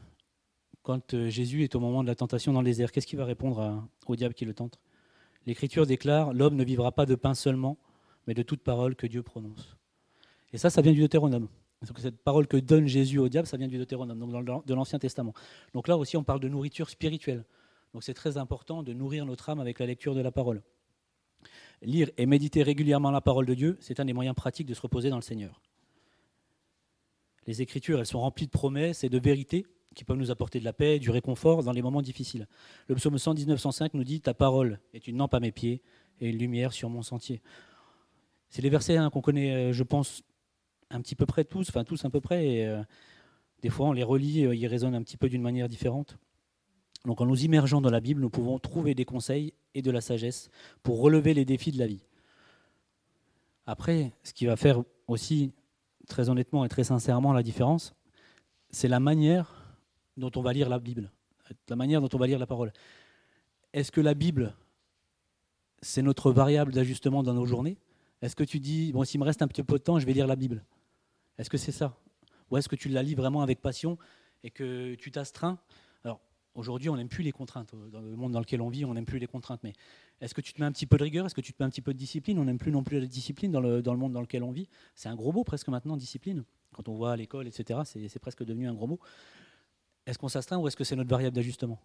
[0.83, 3.25] quand euh, Jésus est au moment de la tentation dans le désert, qu'est-ce qu'il va
[3.25, 4.79] répondre au diable qui le tente?
[5.47, 7.79] L'Écriture déclare, l'homme ne vivra pas de pain seulement,
[8.27, 9.77] mais de toute parole que Dieu prononce.
[10.53, 11.49] Et ça, ça vient du Deutéronome.
[11.97, 15.35] Cette parole que donne Jésus au diable, ça vient du Deutéronome, donc de l'Ancien Testament.
[15.75, 17.45] Donc là aussi, on parle de nourriture spirituelle.
[17.93, 20.63] Donc c'est très important de nourrir notre âme avec la lecture de la parole.
[21.83, 24.81] Lire et méditer régulièrement la parole de Dieu, c'est un des moyens pratiques de se
[24.81, 25.61] reposer dans le Seigneur.
[27.49, 30.65] Les Écritures, elles sont remplies de promesses et de vérités qui peuvent nous apporter de
[30.65, 32.47] la paix, du réconfort dans les moments difficiles.
[32.89, 35.83] Le psaume 119-105 nous dit Ta parole est une lampe à mes pieds
[36.21, 37.43] et une lumière sur mon sentier.
[38.49, 40.23] C'est les versets hein, qu'on connaît, euh, je pense,
[40.91, 42.47] un petit peu près tous, enfin tous à peu près.
[42.47, 42.83] Et, euh,
[43.63, 46.19] des fois, on les relit, euh, ils résonnent un petit peu d'une manière différente.
[47.05, 50.01] Donc en nous immergeant dans la Bible, nous pouvons trouver des conseils et de la
[50.01, 50.51] sagesse
[50.83, 52.05] pour relever les défis de la vie.
[53.67, 55.53] Après, ce qui va faire aussi,
[56.09, 57.95] très honnêtement et très sincèrement, la différence,
[58.71, 59.62] c'est la manière
[60.17, 61.11] dont on va lire la Bible,
[61.69, 62.73] la manière dont on va lire la parole.
[63.73, 64.55] Est-ce que la Bible,
[65.81, 67.79] c'est notre variable d'ajustement dans nos journées?
[68.21, 70.13] Est-ce que tu dis, bon, s'il me reste un petit peu de temps, je vais
[70.13, 70.65] lire la Bible?
[71.39, 71.97] Est-ce que c'est ça?
[72.51, 73.99] Ou est-ce que tu la lis vraiment avec passion
[74.45, 75.59] et que tu t'astreins?
[76.05, 76.21] Alors,
[76.55, 77.75] aujourd'hui, on n'aime plus les contraintes.
[77.91, 79.61] Dans le monde dans lequel on vit, on n'aime plus les contraintes.
[79.65, 79.73] Mais
[80.21, 81.27] est-ce que tu te mets un petit peu de rigueur?
[81.27, 82.39] Est-ce que tu te mets un petit peu de discipline?
[82.39, 84.53] On n'aime plus non plus la discipline dans le, dans le monde dans lequel on
[84.53, 84.69] vit.
[84.95, 86.45] C'est un gros mot presque maintenant, discipline.
[86.75, 89.01] Quand on voit à l'école, etc., c'est presque devenu un gros mot.
[90.07, 91.81] Est-ce qu'on s'astreint ou est-ce que c'est notre variable d'ajustement?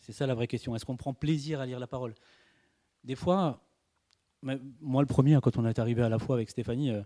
[0.00, 0.74] C'est ça la vraie question.
[0.74, 2.14] Est-ce qu'on prend plaisir à lire la parole?
[3.04, 3.62] Des fois,
[4.42, 7.02] moi le premier, hein, quand on est arrivé à la fois avec Stéphanie, euh,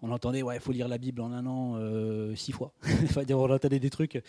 [0.00, 2.72] on entendait, ouais, il faut lire la Bible en un an euh, six fois.
[3.30, 4.22] on entendait des trucs.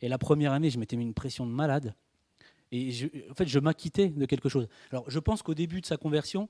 [0.00, 1.94] Et la première année, je m'étais mis une pression de malade.
[2.70, 2.92] Et
[3.30, 4.68] en fait, je m'acquittais de quelque chose.
[4.90, 6.48] Alors, je pense qu'au début de sa conversion,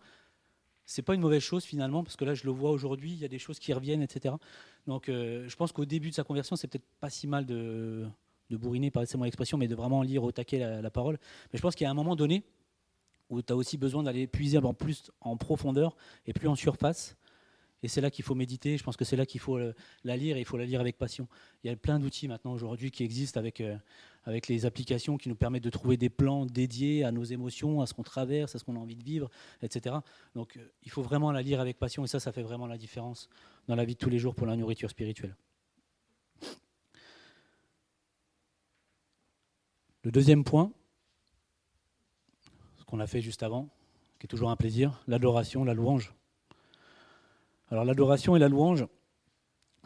[0.85, 3.25] c'est pas une mauvaise chose finalement, parce que là, je le vois aujourd'hui, il y
[3.25, 4.35] a des choses qui reviennent, etc.
[4.89, 8.07] Donc, euh, je pense qu'au début de sa conversion, c'est peut-être pas si mal de,
[8.49, 11.19] de bourriner, c'est mon expression, mais de vraiment lire au taquet la, parole.
[11.53, 12.43] Mais je pense qu'il y a un moment donné
[13.29, 17.19] où tu as aussi besoin d'aller puiser en plus en profondeur et plus en surface.
[17.83, 18.79] Et c'est là qu'il faut méditer.
[18.79, 19.75] Je pense que c'est là qu'il faut euh,
[20.05, 21.29] la lire et il faut la lire avec passion.
[21.63, 23.77] Il y a plein d'outils maintenant aujourd'hui qui existent avec, euh,
[24.25, 27.87] avec les applications qui nous permettent de trouver des plans dédiés à nos émotions, à
[27.87, 29.29] ce qu'on traverse, à ce qu'on a envie de vivre,
[29.61, 29.97] etc.
[30.35, 33.29] Donc il faut vraiment la lire avec passion et ça, ça fait vraiment la différence
[33.69, 35.37] dans la vie de tous les jours pour la nourriture spirituelle.
[40.03, 40.73] Le deuxième point,
[42.79, 43.69] ce qu'on a fait juste avant,
[44.19, 46.15] qui est toujours un plaisir, l'adoration, la louange.
[47.71, 48.87] Alors l'adoration et la louange,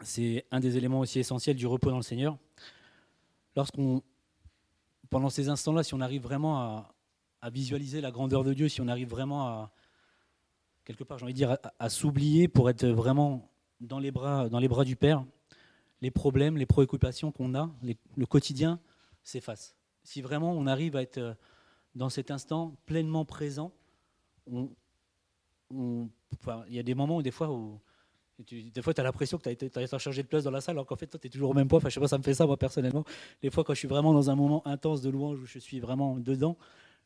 [0.01, 2.37] c'est un des éléments aussi essentiels du repos dans le Seigneur.
[3.57, 4.01] Lorsqu'on,
[5.09, 8.87] pendant ces instants-là, si on arrive vraiment à, visualiser la grandeur de Dieu, si on
[8.87, 9.71] arrive vraiment à,
[10.85, 14.59] quelque part, j'ai envie de dire, à, s'oublier pour être vraiment dans les bras, dans
[14.59, 15.25] les bras du Père,
[16.01, 18.79] les problèmes, les préoccupations qu'on a, le quotidien
[19.23, 19.75] s'efface.
[20.03, 21.33] Si vraiment on arrive à être euh,
[21.95, 23.71] dans cet instant pleinement présent,
[24.47, 26.09] il
[26.69, 27.47] y a des moments où des fois
[28.45, 30.75] tu, des fois, tu as l'impression que tu as, changé de place dans la salle,
[30.75, 31.77] alors qu'en fait, toi, tu es toujours au même point.
[31.77, 33.05] Enfin, je sais pas, ça me fait ça, moi, personnellement.
[33.41, 35.79] Des fois, quand je suis vraiment dans un moment intense de louange, où je suis
[35.79, 36.57] vraiment dedans,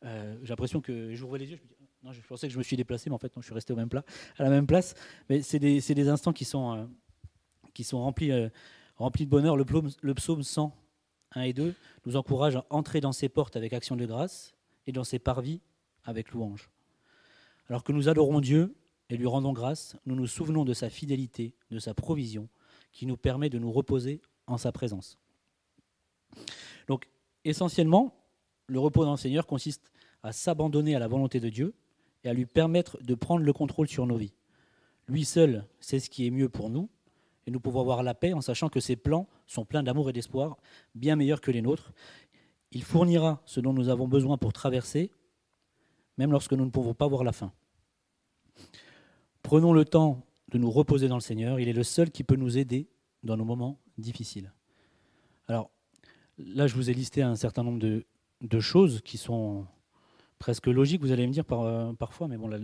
[0.04, 1.60] euh, j'ai l'impression que j'ouvrais les yeux,
[2.04, 3.72] non, je pensais que je me suis déplacé, mais en fait, non, je suis resté
[3.72, 4.04] au même plat,
[4.38, 4.94] à la même place.
[5.28, 6.84] Mais c'est des, des, instants qui sont, euh,
[7.74, 8.48] qui sont remplis, euh,
[8.96, 9.56] remplis de bonheur.
[9.56, 10.74] Le psaume, le psaume 100,
[11.32, 11.74] 1 et 2
[12.06, 14.54] nous encourage à entrer dans ses portes avec action de grâce
[14.86, 15.60] et dans ses parvis
[16.04, 16.70] avec louange.
[17.68, 18.74] Alors que nous adorons Dieu,
[19.10, 22.48] et lui rendons grâce, nous nous souvenons de sa fidélité, de sa provision,
[22.92, 25.18] qui nous permet de nous reposer en sa présence.
[26.86, 27.08] Donc,
[27.44, 28.14] essentiellement,
[28.66, 29.90] le repos dans le Seigneur consiste
[30.22, 31.74] à s'abandonner à la volonté de Dieu
[32.24, 34.34] et à lui permettre de prendre le contrôle sur nos vies.
[35.06, 36.88] Lui seul sait ce qui est mieux pour nous,
[37.46, 40.12] et nous pouvons avoir la paix en sachant que ses plans sont pleins d'amour et
[40.12, 40.58] d'espoir,
[40.94, 41.92] bien meilleurs que les nôtres.
[42.72, 45.10] Il fournira ce dont nous avons besoin pour traverser,
[46.18, 47.52] même lorsque nous ne pouvons pas voir la fin.
[49.42, 51.60] Prenons le temps de nous reposer dans le Seigneur.
[51.60, 52.88] Il est le seul qui peut nous aider
[53.22, 54.52] dans nos moments difficiles.
[55.46, 55.70] Alors,
[56.38, 59.66] là, je vous ai listé un certain nombre de, choses qui sont
[60.38, 62.58] presque logiques, vous allez me dire par, parfois, mais bon, là,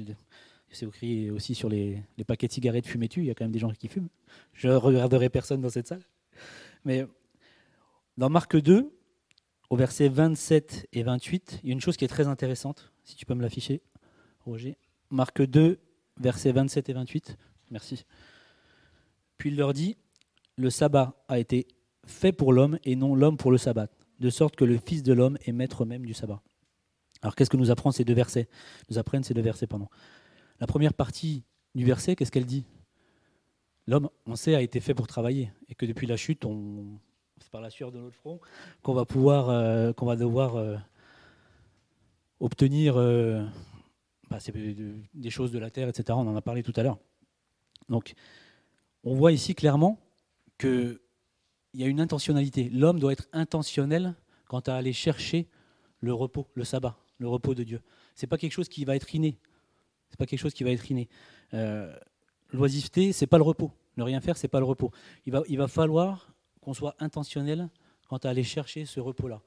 [0.71, 3.59] c'est écrit aussi sur les, paquets de cigarettes fumés-tu, il y a quand même des
[3.59, 4.09] gens qui fument.
[4.53, 6.03] Je regarderai personne dans cette salle.
[6.85, 7.07] Mais
[8.17, 8.91] dans Marc 2,
[9.71, 13.17] au verset 27 et 28, il y a une chose qui est très intéressante, si
[13.17, 13.83] tu peux me l'afficher,
[14.45, 14.77] Roger.
[15.11, 15.79] Marc 2,
[16.19, 17.37] versets 27 et 28.
[17.71, 18.05] Merci.
[19.39, 19.97] Puis il leur dit,
[20.57, 21.67] le sabbat a été
[22.07, 23.89] fait pour l'homme et non l'homme pour le sabbat,
[24.21, 26.43] de sorte que le Fils de l'homme est maître même du sabbat.
[27.25, 28.49] Alors qu'est-ce que nous apprennent ces deux versets?
[28.91, 29.67] Nous apprennent ces deux versets.
[30.61, 31.43] La première partie
[31.75, 32.67] du verset, qu'est-ce qu'elle dit?
[33.87, 36.45] L'homme, on sait, a été fait pour travailler, et que depuis la chute,
[37.41, 38.41] c'est par la sueur de notre front
[38.83, 40.77] qu'on va pouvoir, euh, va devoir euh,
[42.41, 43.43] obtenir euh,
[44.29, 44.37] bah,
[45.15, 46.05] des choses de la terre, etc.
[46.11, 46.99] On en a parlé tout à l'heure.
[47.89, 48.13] Donc,
[49.03, 49.99] on voit ici clairement
[50.59, 50.99] qu'il
[51.73, 52.69] y a une intentionnalité.
[52.69, 54.15] L'homme doit être intentionnel
[54.47, 55.49] quant à aller chercher
[56.01, 57.81] le repos, le sabbat, le repos de Dieu.
[58.15, 59.39] C'est pas quelque chose qui va être inné.
[60.11, 61.09] C'est pas quelque chose qui va être inné.
[61.53, 61.95] Euh,
[62.53, 63.73] L'oisiveté, c'est pas le repos.
[63.97, 64.93] Ne rien faire, c'est pas le repos.
[65.27, 67.69] Il va, il va falloir qu'on soit intentionnel
[68.09, 69.43] quant à aller chercher ce repos-là.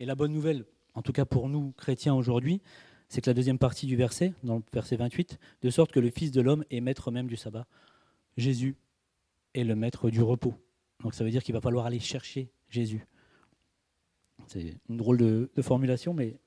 [0.00, 0.64] Et la bonne nouvelle,
[0.94, 2.60] en tout cas pour nous chrétiens aujourd'hui,
[3.08, 6.10] c'est que la deuxième partie du verset, dans le verset 28, de sorte que le
[6.10, 7.66] Fils de l'homme est maître même du sabbat.
[8.36, 8.76] Jésus
[9.54, 10.54] est le maître du repos.
[11.02, 13.06] Donc ça veut dire qu'il va falloir aller chercher Jésus.
[14.46, 16.38] C'est une drôle de, formulation, mais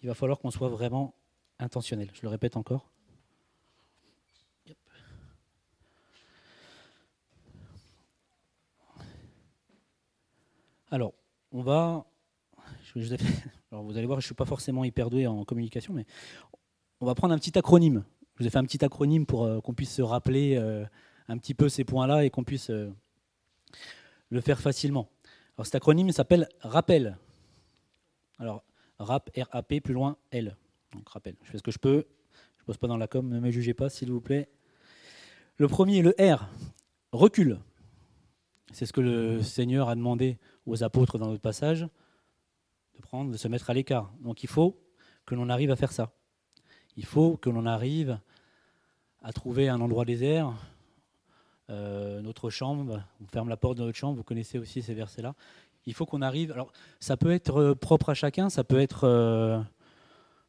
[0.00, 1.14] il va falloir qu'on soit vraiment
[1.58, 2.10] intentionnel.
[2.14, 2.90] Je le répète encore.
[10.90, 11.12] Alors,
[11.52, 12.06] on va
[13.70, 16.06] alors vous allez voir, je ne suis pas forcément hyper doué en communication, mais
[17.00, 18.04] on va prendre un petit acronyme.
[18.34, 20.84] Je vous ai fait un petit acronyme pour euh, qu'on puisse se rappeler euh,
[21.28, 22.90] un petit peu ces points-là et qu'on puisse euh,
[24.30, 25.08] le faire facilement.
[25.56, 27.18] Alors cet acronyme s'appelle RAPPEL.
[28.38, 28.64] Alors
[28.98, 30.56] RAP, R-A-P, plus loin, L.
[30.92, 31.36] Donc rappel.
[31.42, 32.06] Je fais ce que je peux.
[32.56, 34.48] Je ne pose pas dans la com, ne me jugez pas, s'il vous plaît.
[35.56, 36.48] Le premier, le R,
[37.12, 37.58] recul.
[38.72, 41.86] C'est ce que le Seigneur a demandé aux apôtres dans notre passage
[42.94, 44.12] de prendre, de se mettre à l'écart.
[44.20, 44.80] Donc il faut
[45.24, 46.12] que l'on arrive à faire ça.
[46.96, 48.20] Il faut que l'on arrive
[49.22, 50.52] à trouver un endroit désert,
[51.70, 55.34] euh, notre chambre, on ferme la porte de notre chambre, vous connaissez aussi ces versets-là.
[55.88, 56.52] Il faut qu'on arrive.
[56.52, 56.70] Alors,
[57.00, 59.58] ça peut être euh, propre à chacun, ça peut être, euh,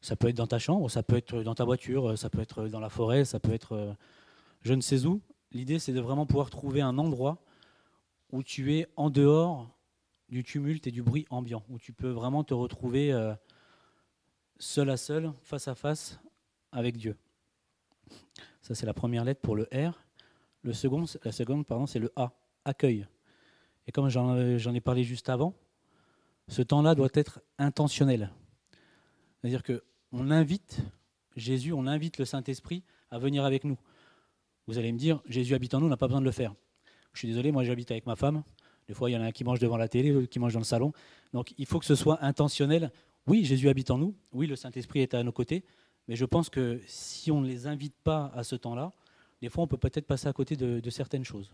[0.02, 2.68] ça peut être dans ta chambre, ça peut être dans ta voiture, ça peut être
[2.68, 3.96] dans la forêt, ça peut être
[4.64, 5.22] je ne sais où.
[5.54, 7.42] L'idée, c'est de vraiment pouvoir trouver un endroit
[8.34, 9.70] où tu es en dehors
[10.28, 13.18] du tumulte et du bruit ambiant, où tu peux vraiment te retrouver
[14.60, 16.20] seul à seul, face à face
[16.74, 17.16] avec Dieu.
[18.62, 19.98] Ça, c'est la première lettre pour le R.
[20.64, 22.34] Le second, la seconde, pardon, c'est le A,
[22.66, 23.08] accueil.
[23.90, 25.56] Et comme j'en ai parlé juste avant,
[26.48, 28.32] ce temps-là doit être intentionnel.
[29.42, 30.78] C'est-à-dire qu'on invite
[31.36, 33.80] Jésus, on invite le Saint-Esprit à venir avec nous.
[34.68, 36.54] Vous allez me dire, Jésus habite en nous, on n'a pas besoin de le faire.
[37.14, 38.44] Je suis désolé, moi j'habite avec ma femme.
[38.88, 40.54] Des fois, il y en a un qui mange devant la télé, l'autre qui mange
[40.54, 40.94] dans le salon.
[41.34, 42.92] Donc il faut que ce soit intentionnel.
[43.26, 44.16] Oui, Jésus habite en nous.
[44.32, 45.64] Oui, le Saint-Esprit est à nos côtés.
[46.08, 48.94] Mais je pense que si on ne les invite pas à ce temps-là,
[49.42, 51.52] des fois, on peut peut-être passer à côté de, certaines choses.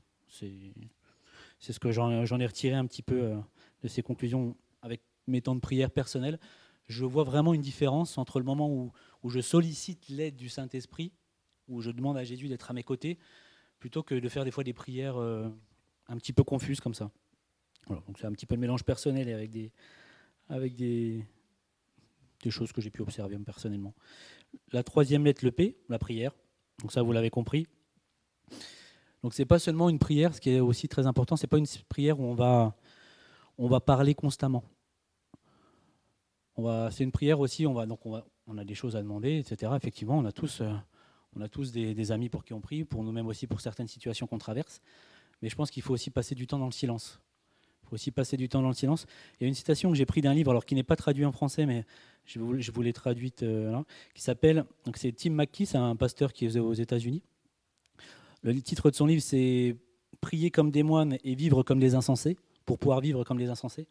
[1.59, 3.37] Ce que j'en ai retiré un petit peu euh,
[3.81, 6.39] de ces conclusions avec mes temps de prière personnels.
[6.87, 8.91] Je vois vraiment une différence entre le moment où,
[9.29, 11.11] je sollicite l'aide du Saint-Esprit,
[11.67, 13.17] où je demande à Jésus d'être à mes côtés,
[13.79, 15.49] plutôt que de faire des fois des prières euh,
[16.07, 17.11] un petit peu confuses comme ça.
[17.89, 19.71] donc c'est un petit peu le mélange personnel avec des,
[20.47, 21.25] avec des,
[22.43, 23.95] des choses que j'ai pu observer personnellement.
[24.71, 26.31] La troisième lettre, le P, la prière.
[26.81, 27.67] Donc ça, vous l'avez compris.
[29.25, 31.65] Donc c'est pas seulement une prière, ce qui est aussi très important, c'est pas une
[31.89, 32.75] prière où on va,
[33.57, 34.63] on va parler constamment.
[36.91, 39.71] c'est une prière aussi, on va, donc on, a des choses à demander, etc.
[39.75, 40.71] Effectivement, on a tous, euh,
[41.35, 44.27] on a tous des, amis pour qui on prie, pour nous-mêmes aussi pour certaines situations
[44.27, 44.79] qu'on traverse.
[45.41, 47.19] Mais je pense qu'il faut aussi passer du temps dans le silence.
[47.81, 49.07] Il faut aussi passer du temps dans le silence.
[49.39, 51.25] Il y a une citation que j'ai prise d'un livre, alors qui n'est pas traduit
[51.25, 51.83] en français, mais
[52.25, 53.81] je vous, l'ai traduite, euh,
[54.13, 57.23] qui s'appelle, c'est Tim McKee, c'est un pasteur qui est aux États-Unis.
[58.53, 59.75] Le titre de son livre, c'est
[60.21, 63.87] Prier comme des moines et vivre comme des insensés, pour pouvoir vivre comme des insensés.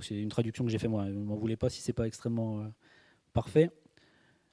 [0.00, 1.06] C'est une traduction que j'ai fait moi.
[1.06, 2.68] Ne m'en voulez pas si c'est pas extrêmement euh,
[3.32, 3.70] parfait.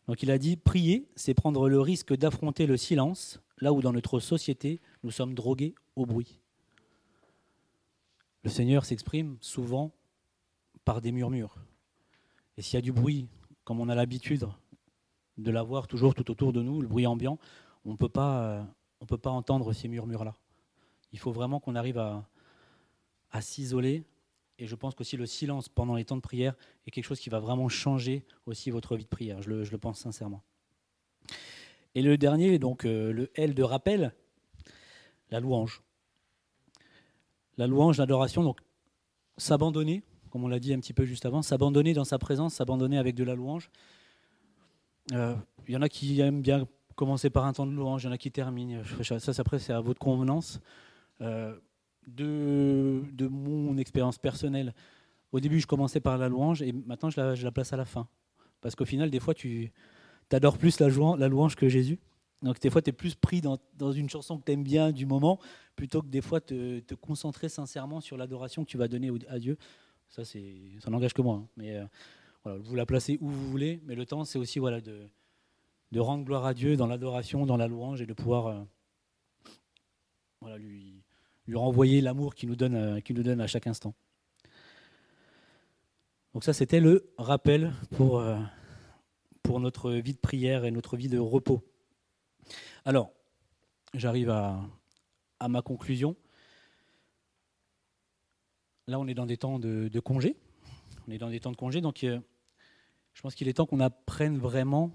[0.07, 3.93] Donc il a dit prier, c'est prendre le risque d'affronter le silence, là où dans
[3.93, 6.39] notre société nous sommes drogués au bruit.
[8.43, 9.93] Le Seigneur s'exprime souvent
[10.83, 11.57] par des murmures.
[12.57, 13.27] Et s'il y a du bruit,
[13.65, 14.47] comme on a l'habitude
[15.37, 17.37] de l'avoir toujours tout autour de nous, le bruit ambiant,
[17.85, 18.63] on ne peut pas euh,
[18.99, 20.35] on ne peut pas entendre ces murmures-là.
[21.11, 22.27] Il faut vraiment qu'on arrive à,
[23.41, 24.03] s'isoler.
[24.59, 26.55] Et je pense qu'aussi le silence pendant les temps de prière
[26.87, 29.41] est quelque chose qui va vraiment changer aussi votre vie de prière.
[29.41, 30.43] Je le, pense sincèrement.
[31.93, 34.15] Et le dernier, donc euh, le L de rappel,
[35.29, 35.83] la louange.
[37.57, 38.59] La louange, l'adoration, donc
[39.37, 42.97] s'abandonner, comme on l'a dit un petit peu juste avant, s'abandonner dans sa présence, s'abandonner
[42.97, 43.69] avec de la louange.
[45.13, 45.35] Euh,
[45.67, 46.67] il y en a qui aiment bien
[46.97, 48.81] commencer par un temps de louange, il y en a qui terminent.
[49.03, 50.59] Ça, après, c'est à votre convenance.
[51.21, 51.55] Euh,
[52.07, 54.73] de, de, mon expérience personnelle,
[55.31, 58.07] au début, je commençais par la louange et maintenant, je la, place à la fin.
[58.61, 59.71] Parce qu'au final, des fois, tu
[60.31, 60.87] adores plus la,
[61.17, 61.99] la, louange que Jésus.
[62.41, 64.91] Donc, des fois, tu es plus pris dans, dans une chanson que tu aimes bien
[64.91, 65.39] du moment,
[65.75, 69.37] plutôt que des fois te, te concentrer sincèrement sur l'adoration que tu vas donner à
[69.37, 69.57] Dieu.
[70.09, 70.39] Ça, ça
[70.89, 71.35] n'engage que moi.
[71.35, 71.47] Hein.
[71.57, 71.85] Mais euh,
[72.43, 73.81] voilà, vous la placez où vous voulez.
[73.85, 75.07] Mais le temps, c'est aussi voilà, de,
[75.91, 78.67] de rendre gloire à Dieu dans l'adoration, dans la louange et de pouvoir
[80.43, 81.03] euh, lui,
[81.47, 83.93] lui renvoyer l'amour qu'il nous, donne, euh, à chaque instant.
[86.33, 88.37] Donc ça, c'était le rappel pour, euh,
[89.43, 91.63] pour notre vie de prière et notre vie de repos.
[92.85, 93.11] Alors,
[93.93, 94.61] j'arrive à,
[95.39, 96.15] à, ma conclusion.
[98.87, 100.37] Là, on est dans des temps de, de congé.
[101.07, 104.37] On est dans des temps de congé, donc je pense qu'il est temps qu'on apprenne
[104.37, 104.91] vraiment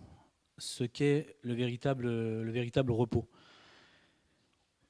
[0.58, 3.28] ce qu'est le véritable, le véritable repos.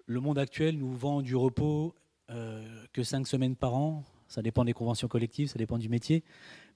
[0.06, 1.94] Le monde actuel nous vend du repos
[2.30, 4.04] euh, que cinq semaines par an.
[4.28, 6.24] Ça dépend des conventions collectives, ça dépend du métier.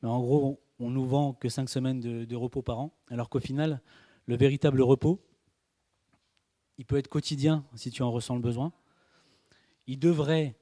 [0.03, 2.93] Mais en gros, on nous vend que cinq semaines de, repos par an.
[3.11, 3.81] Alors qu'au final,
[4.27, 5.21] le véritable repos,
[6.79, 8.73] il peut être quotidien si tu en ressens le besoin.
[9.87, 10.55] Il devrait,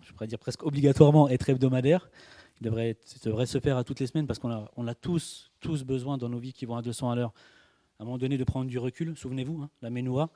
[0.00, 2.10] je pourrais dire presque obligatoirement, être hebdomadaire
[2.62, 6.28] devrait, devrait se faire à toutes les semaines parce qu'on a, tous, tous besoin dans
[6.28, 7.32] nos vies qui vont à 200 à l'heure,
[7.98, 9.16] à un moment donné, de prendre du recul.
[9.16, 10.30] Souvenez-vous, hein, la ménoua,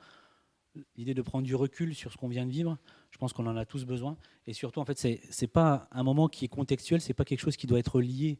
[0.97, 2.77] l'idée de prendre du recul sur ce qu'on vient de vivre,
[3.11, 4.17] je pense qu'on en a tous besoin.
[4.47, 7.41] Et surtout, en fait, c'est n'est pas un moment qui est contextuel, c'est pas quelque
[7.41, 8.39] chose qui doit être lié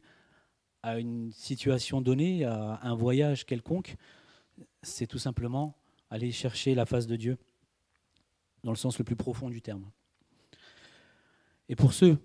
[0.83, 3.95] à une situation donnée, à un voyage quelconque.
[4.83, 5.75] C'est tout simplement
[6.09, 7.37] aller chercher la face de Dieu
[8.63, 9.89] dans le sens le plus profond du terme.
[11.69, 12.17] Et pour ceux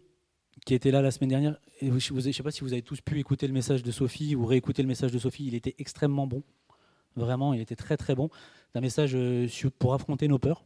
[0.64, 1.58] qui était là la semaine dernière.
[1.80, 4.46] Je ne sais pas si vous avez tous pu écouter le message de Sophie ou
[4.46, 5.46] réécouter le message de Sophie.
[5.46, 6.42] Il était extrêmement bon.
[7.16, 8.30] Vraiment, il était très très bon.
[8.70, 9.48] C'est un message euh,
[9.78, 10.64] pour affronter nos peurs.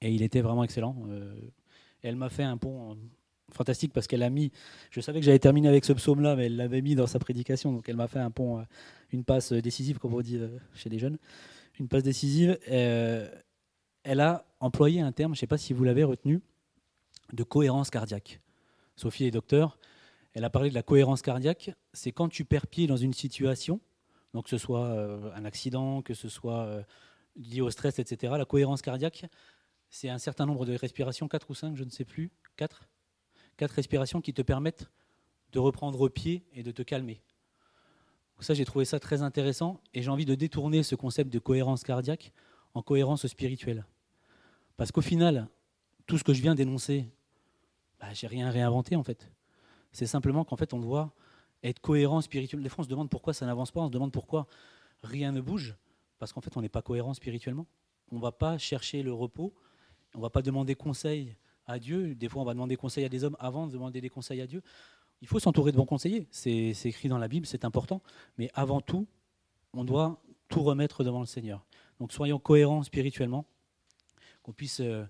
[0.00, 0.96] Et il était vraiment excellent.
[1.08, 1.34] Euh,
[2.02, 2.96] elle m'a fait un pont
[3.50, 4.52] fantastique parce qu'elle a mis.
[4.90, 7.72] Je savais que j'allais terminer avec ce psaume-là, mais elle l'avait mis dans sa prédication.
[7.72, 8.62] Donc elle m'a fait un pont, euh,
[9.10, 10.38] une passe décisive, comme on dit
[10.74, 11.18] chez les jeunes.
[11.80, 12.58] Une passe décisive.
[12.66, 16.40] elle a employé un terme, je ne sais pas si vous l'avez retenu,
[17.32, 18.40] de cohérence cardiaque.
[19.02, 19.78] Sophie est docteur.
[20.32, 21.72] Elle a parlé de la cohérence cardiaque.
[21.92, 23.80] C'est quand tu perds pied dans une situation,
[24.32, 26.82] donc que ce soit euh, un accident, que ce soit euh,
[27.34, 28.34] lié au stress, etc.
[28.38, 29.26] La cohérence cardiaque,
[29.90, 32.88] c'est un certain nombre de respirations, 4 ou 5, je ne sais plus, 4
[33.56, 34.88] 4 respirations qui te permettent
[35.50, 37.20] de reprendre pied et de te calmer.
[38.38, 41.82] ça, j'ai trouvé ça très intéressant et j'ai envie de détourner ce concept de cohérence
[41.82, 42.32] cardiaque
[42.72, 43.84] en cohérence spirituelle.
[44.76, 45.48] Parce qu'au final,
[46.06, 47.10] tout ce que je viens d'énoncer,
[48.02, 49.30] bah, j'ai rien réinventé en fait.
[49.92, 51.12] C'est simplement qu'en fait, on doit
[51.62, 52.64] être cohérent spirituellement.
[52.64, 54.46] Les fois, on se demande pourquoi ça n'avance pas, on se demande pourquoi
[55.02, 55.76] rien ne bouge,
[56.18, 57.66] parce qu'en fait, on n'est pas cohérent spirituellement.
[58.10, 59.54] On ne va pas chercher le repos,
[60.14, 61.36] on ne va pas demander conseil
[61.66, 62.14] à Dieu.
[62.16, 64.46] Des fois, on va demander conseil à des hommes avant de demander des conseils à
[64.46, 64.62] Dieu.
[65.20, 68.02] Il faut s'entourer de bons conseillers, c'est écrit dans la Bible, c'est important.
[68.36, 69.06] Mais avant tout,
[69.72, 71.64] on doit tout remettre devant le Seigneur.
[72.00, 73.46] Donc soyons cohérents spirituellement,
[74.42, 75.04] qu'on puisse euh,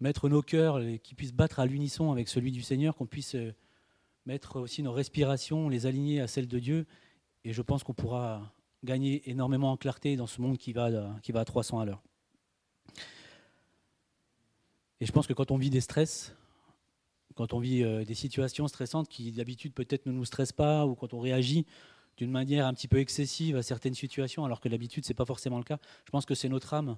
[0.00, 3.52] mettre nos cœurs, qui puissent battre à l'unisson avec celui du Seigneur, qu'on puisse euh,
[4.26, 6.86] mettre aussi nos respirations, les aligner à celles de Dieu.
[7.44, 8.52] Et je pense qu'on pourra
[8.84, 10.90] gagner énormément en clarté dans ce monde qui va,
[11.22, 12.02] qui va à 300 à l'heure.
[15.00, 16.34] Et je pense que quand on vit des stress,
[17.34, 20.94] quand on vit euh, des situations stressantes qui d'habitude peut-être ne nous stressent pas, ou
[20.94, 21.66] quand on réagit
[22.16, 25.24] d'une manière un petit peu excessive à certaines situations, alors que d'habitude ce n'est pas
[25.24, 26.96] forcément le cas, je pense que c'est notre âme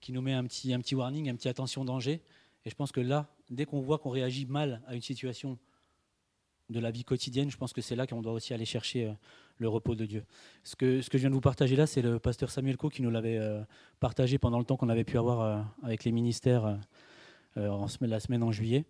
[0.00, 2.22] qui nous met un petit, un petit warning, un petit attention danger.
[2.64, 5.58] Et je pense que là, dès qu'on voit qu'on réagit mal à une situation
[6.68, 9.12] de la vie quotidienne, je pense que c'est là qu'on doit aussi aller chercher euh,
[9.58, 10.24] le repos de Dieu.
[10.62, 12.88] Ce que, ce que je viens de vous partager là, c'est le pasteur Samuel Co
[12.88, 13.62] qui nous l'avait euh,
[13.98, 16.78] partagé pendant le temps qu'on avait pu avoir euh, avec les ministères
[17.56, 18.84] en la semaine en juillet.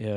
[0.00, 0.08] Et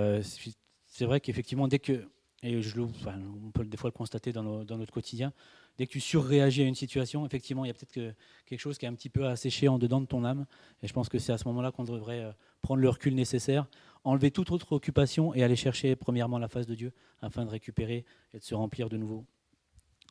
[0.87, 2.07] c'est vrai qu'effectivement, dès que,
[2.43, 5.31] et je on peut des fois le constater dans, notre quotidien,
[5.77, 8.15] dès que tu surréagis à une situation, effectivement, il y a peut-être
[8.45, 10.45] quelque chose qui est un petit peu asséché en dedans de ton âme.
[10.81, 12.31] Et je pense que c'est à ce moment-là qu'on devrait euh,
[12.61, 13.67] prendre le recul nécessaire,
[14.03, 16.91] enlever toute autre occupation et aller chercher premièrement la face de Dieu
[17.21, 19.25] afin de récupérer et de se remplir de nouveau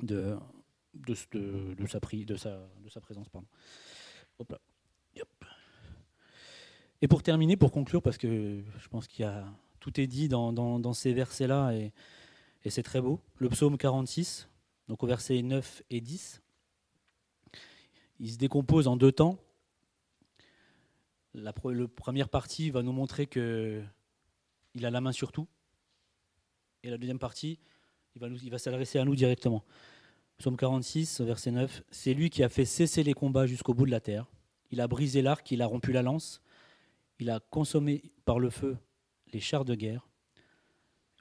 [0.03, 0.39] de,
[0.95, 1.15] de,
[1.87, 2.47] sa, présence.
[7.03, 9.45] Et pour terminer, pour conclure, parce que je pense qu'il y a
[9.83, 11.93] tout est dit dans, dans, ces versets-là et,
[12.65, 13.21] et c'est très beau.
[13.37, 14.49] Le psaume 46,
[14.89, 16.43] donc au verset 9 et 10.
[18.21, 19.39] Il se décompose en deux temps.
[21.35, 23.83] La, première partie va nous montrer que
[24.75, 25.49] il a la main sur tout.
[26.83, 27.59] Et la deuxième partie,
[28.15, 29.65] il va, va s'adresser à nous directement.
[30.39, 31.83] Psaume 46, verset 9.
[31.91, 34.27] C'est lui qui a fait cesser les combats jusqu'au bout de la terre.
[34.71, 36.43] Il a brisé l'arc, il a rompu la lance.
[37.19, 38.77] Il a consommé par le feu
[39.33, 40.09] les chars de guerre.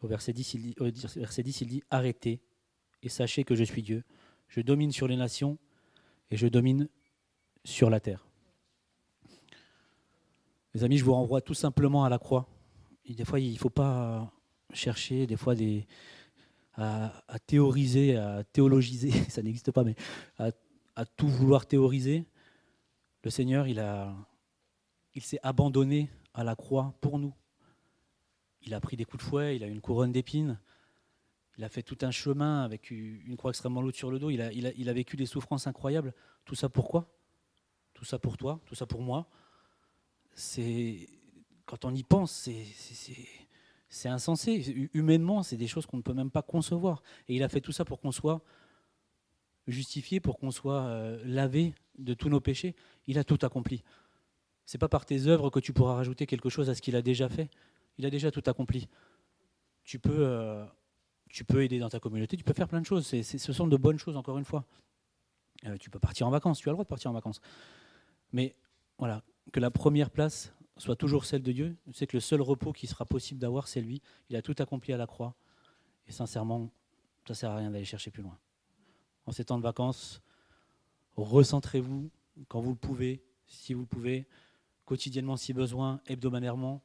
[0.02, 0.86] Au verset 10, il dit, au
[1.20, 2.42] verset 10, il dit Arrêtez,
[3.04, 4.04] et sachez que je suis Dieu.
[4.48, 5.58] Je domine sur les nations
[6.30, 6.90] et je domine
[7.64, 8.28] sur la terre.
[10.74, 12.48] Mes amis, je vous renvoie tout simplement à la croix.
[13.08, 14.34] des fois, il ne faut pas
[14.74, 15.54] chercher des fois
[16.76, 19.96] à, théoriser, à théologiser, ça n'existe pas, mais
[20.38, 22.26] à, tout vouloir théoriser.
[23.24, 27.34] Le Seigneur, il s'est abandonné à la croix pour nous.
[28.64, 30.60] Il a pris des coups de fouet, il a une couronne d'épines,
[31.58, 34.30] il a fait tout un chemin avec une croix extrêmement lourde sur le dos.
[34.30, 36.14] Il a, il a, vécu des souffrances incroyables.
[36.46, 37.08] Tout ça pourquoi
[37.94, 39.28] Tout ça pour toi Tout ça pour moi
[40.34, 41.08] C'est
[41.66, 42.50] quand on y pense,
[43.90, 44.90] c'est insensé.
[44.94, 47.04] Humainement, c'est des choses qu'on ne peut même pas concevoir.
[47.28, 48.42] Et il a fait tout ça pour qu'on soit
[49.68, 52.76] justifié, pour qu'on soit euh, lavé de tous nos péchés.
[53.08, 53.84] Il a tout accompli.
[54.66, 57.02] C'est pas par tes œuvres que tu pourras rajouter quelque chose à ce qu'il a
[57.02, 57.50] déjà fait.
[58.02, 58.88] Il a déjà tout accompli.
[59.84, 60.66] Tu peux euh,
[61.30, 63.06] tu peux aider dans ta communauté, tu peux faire plein de choses.
[63.06, 64.66] ce sont de bonnes choses, encore une fois.
[65.68, 67.42] Euh, tu peux partir en vacances, tu as le droit de partir en vacances.
[68.34, 68.56] Mais
[68.98, 69.22] voilà,
[69.54, 71.78] que la première place soit toujours celle de Dieu.
[71.94, 74.02] C'est que le seul repos qui sera possible d'avoir, c'est lui.
[74.30, 75.36] Il a tout accompli à la croix.
[76.08, 76.72] Et sincèrement,
[77.28, 78.40] ça ne sert à rien d'aller chercher plus loin.
[79.28, 80.24] En ces temps de vacances,
[81.18, 82.10] recentrez-vous
[82.48, 84.28] quand vous le pouvez, si vous le pouvez,
[84.86, 86.82] quotidiennement si besoin, hebdomadairement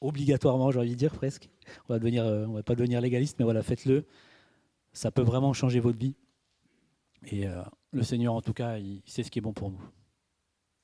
[0.00, 1.48] obligatoirement, j'ai envie de dire presque.
[1.88, 4.04] On va devenir, euh, va pas devenir légaliste, mais voilà, faites-le.
[4.92, 6.14] Ça peut vraiment changer votre vie.
[7.30, 9.80] Et euh, le Seigneur, en tout cas, il sait ce qui est bon pour nous.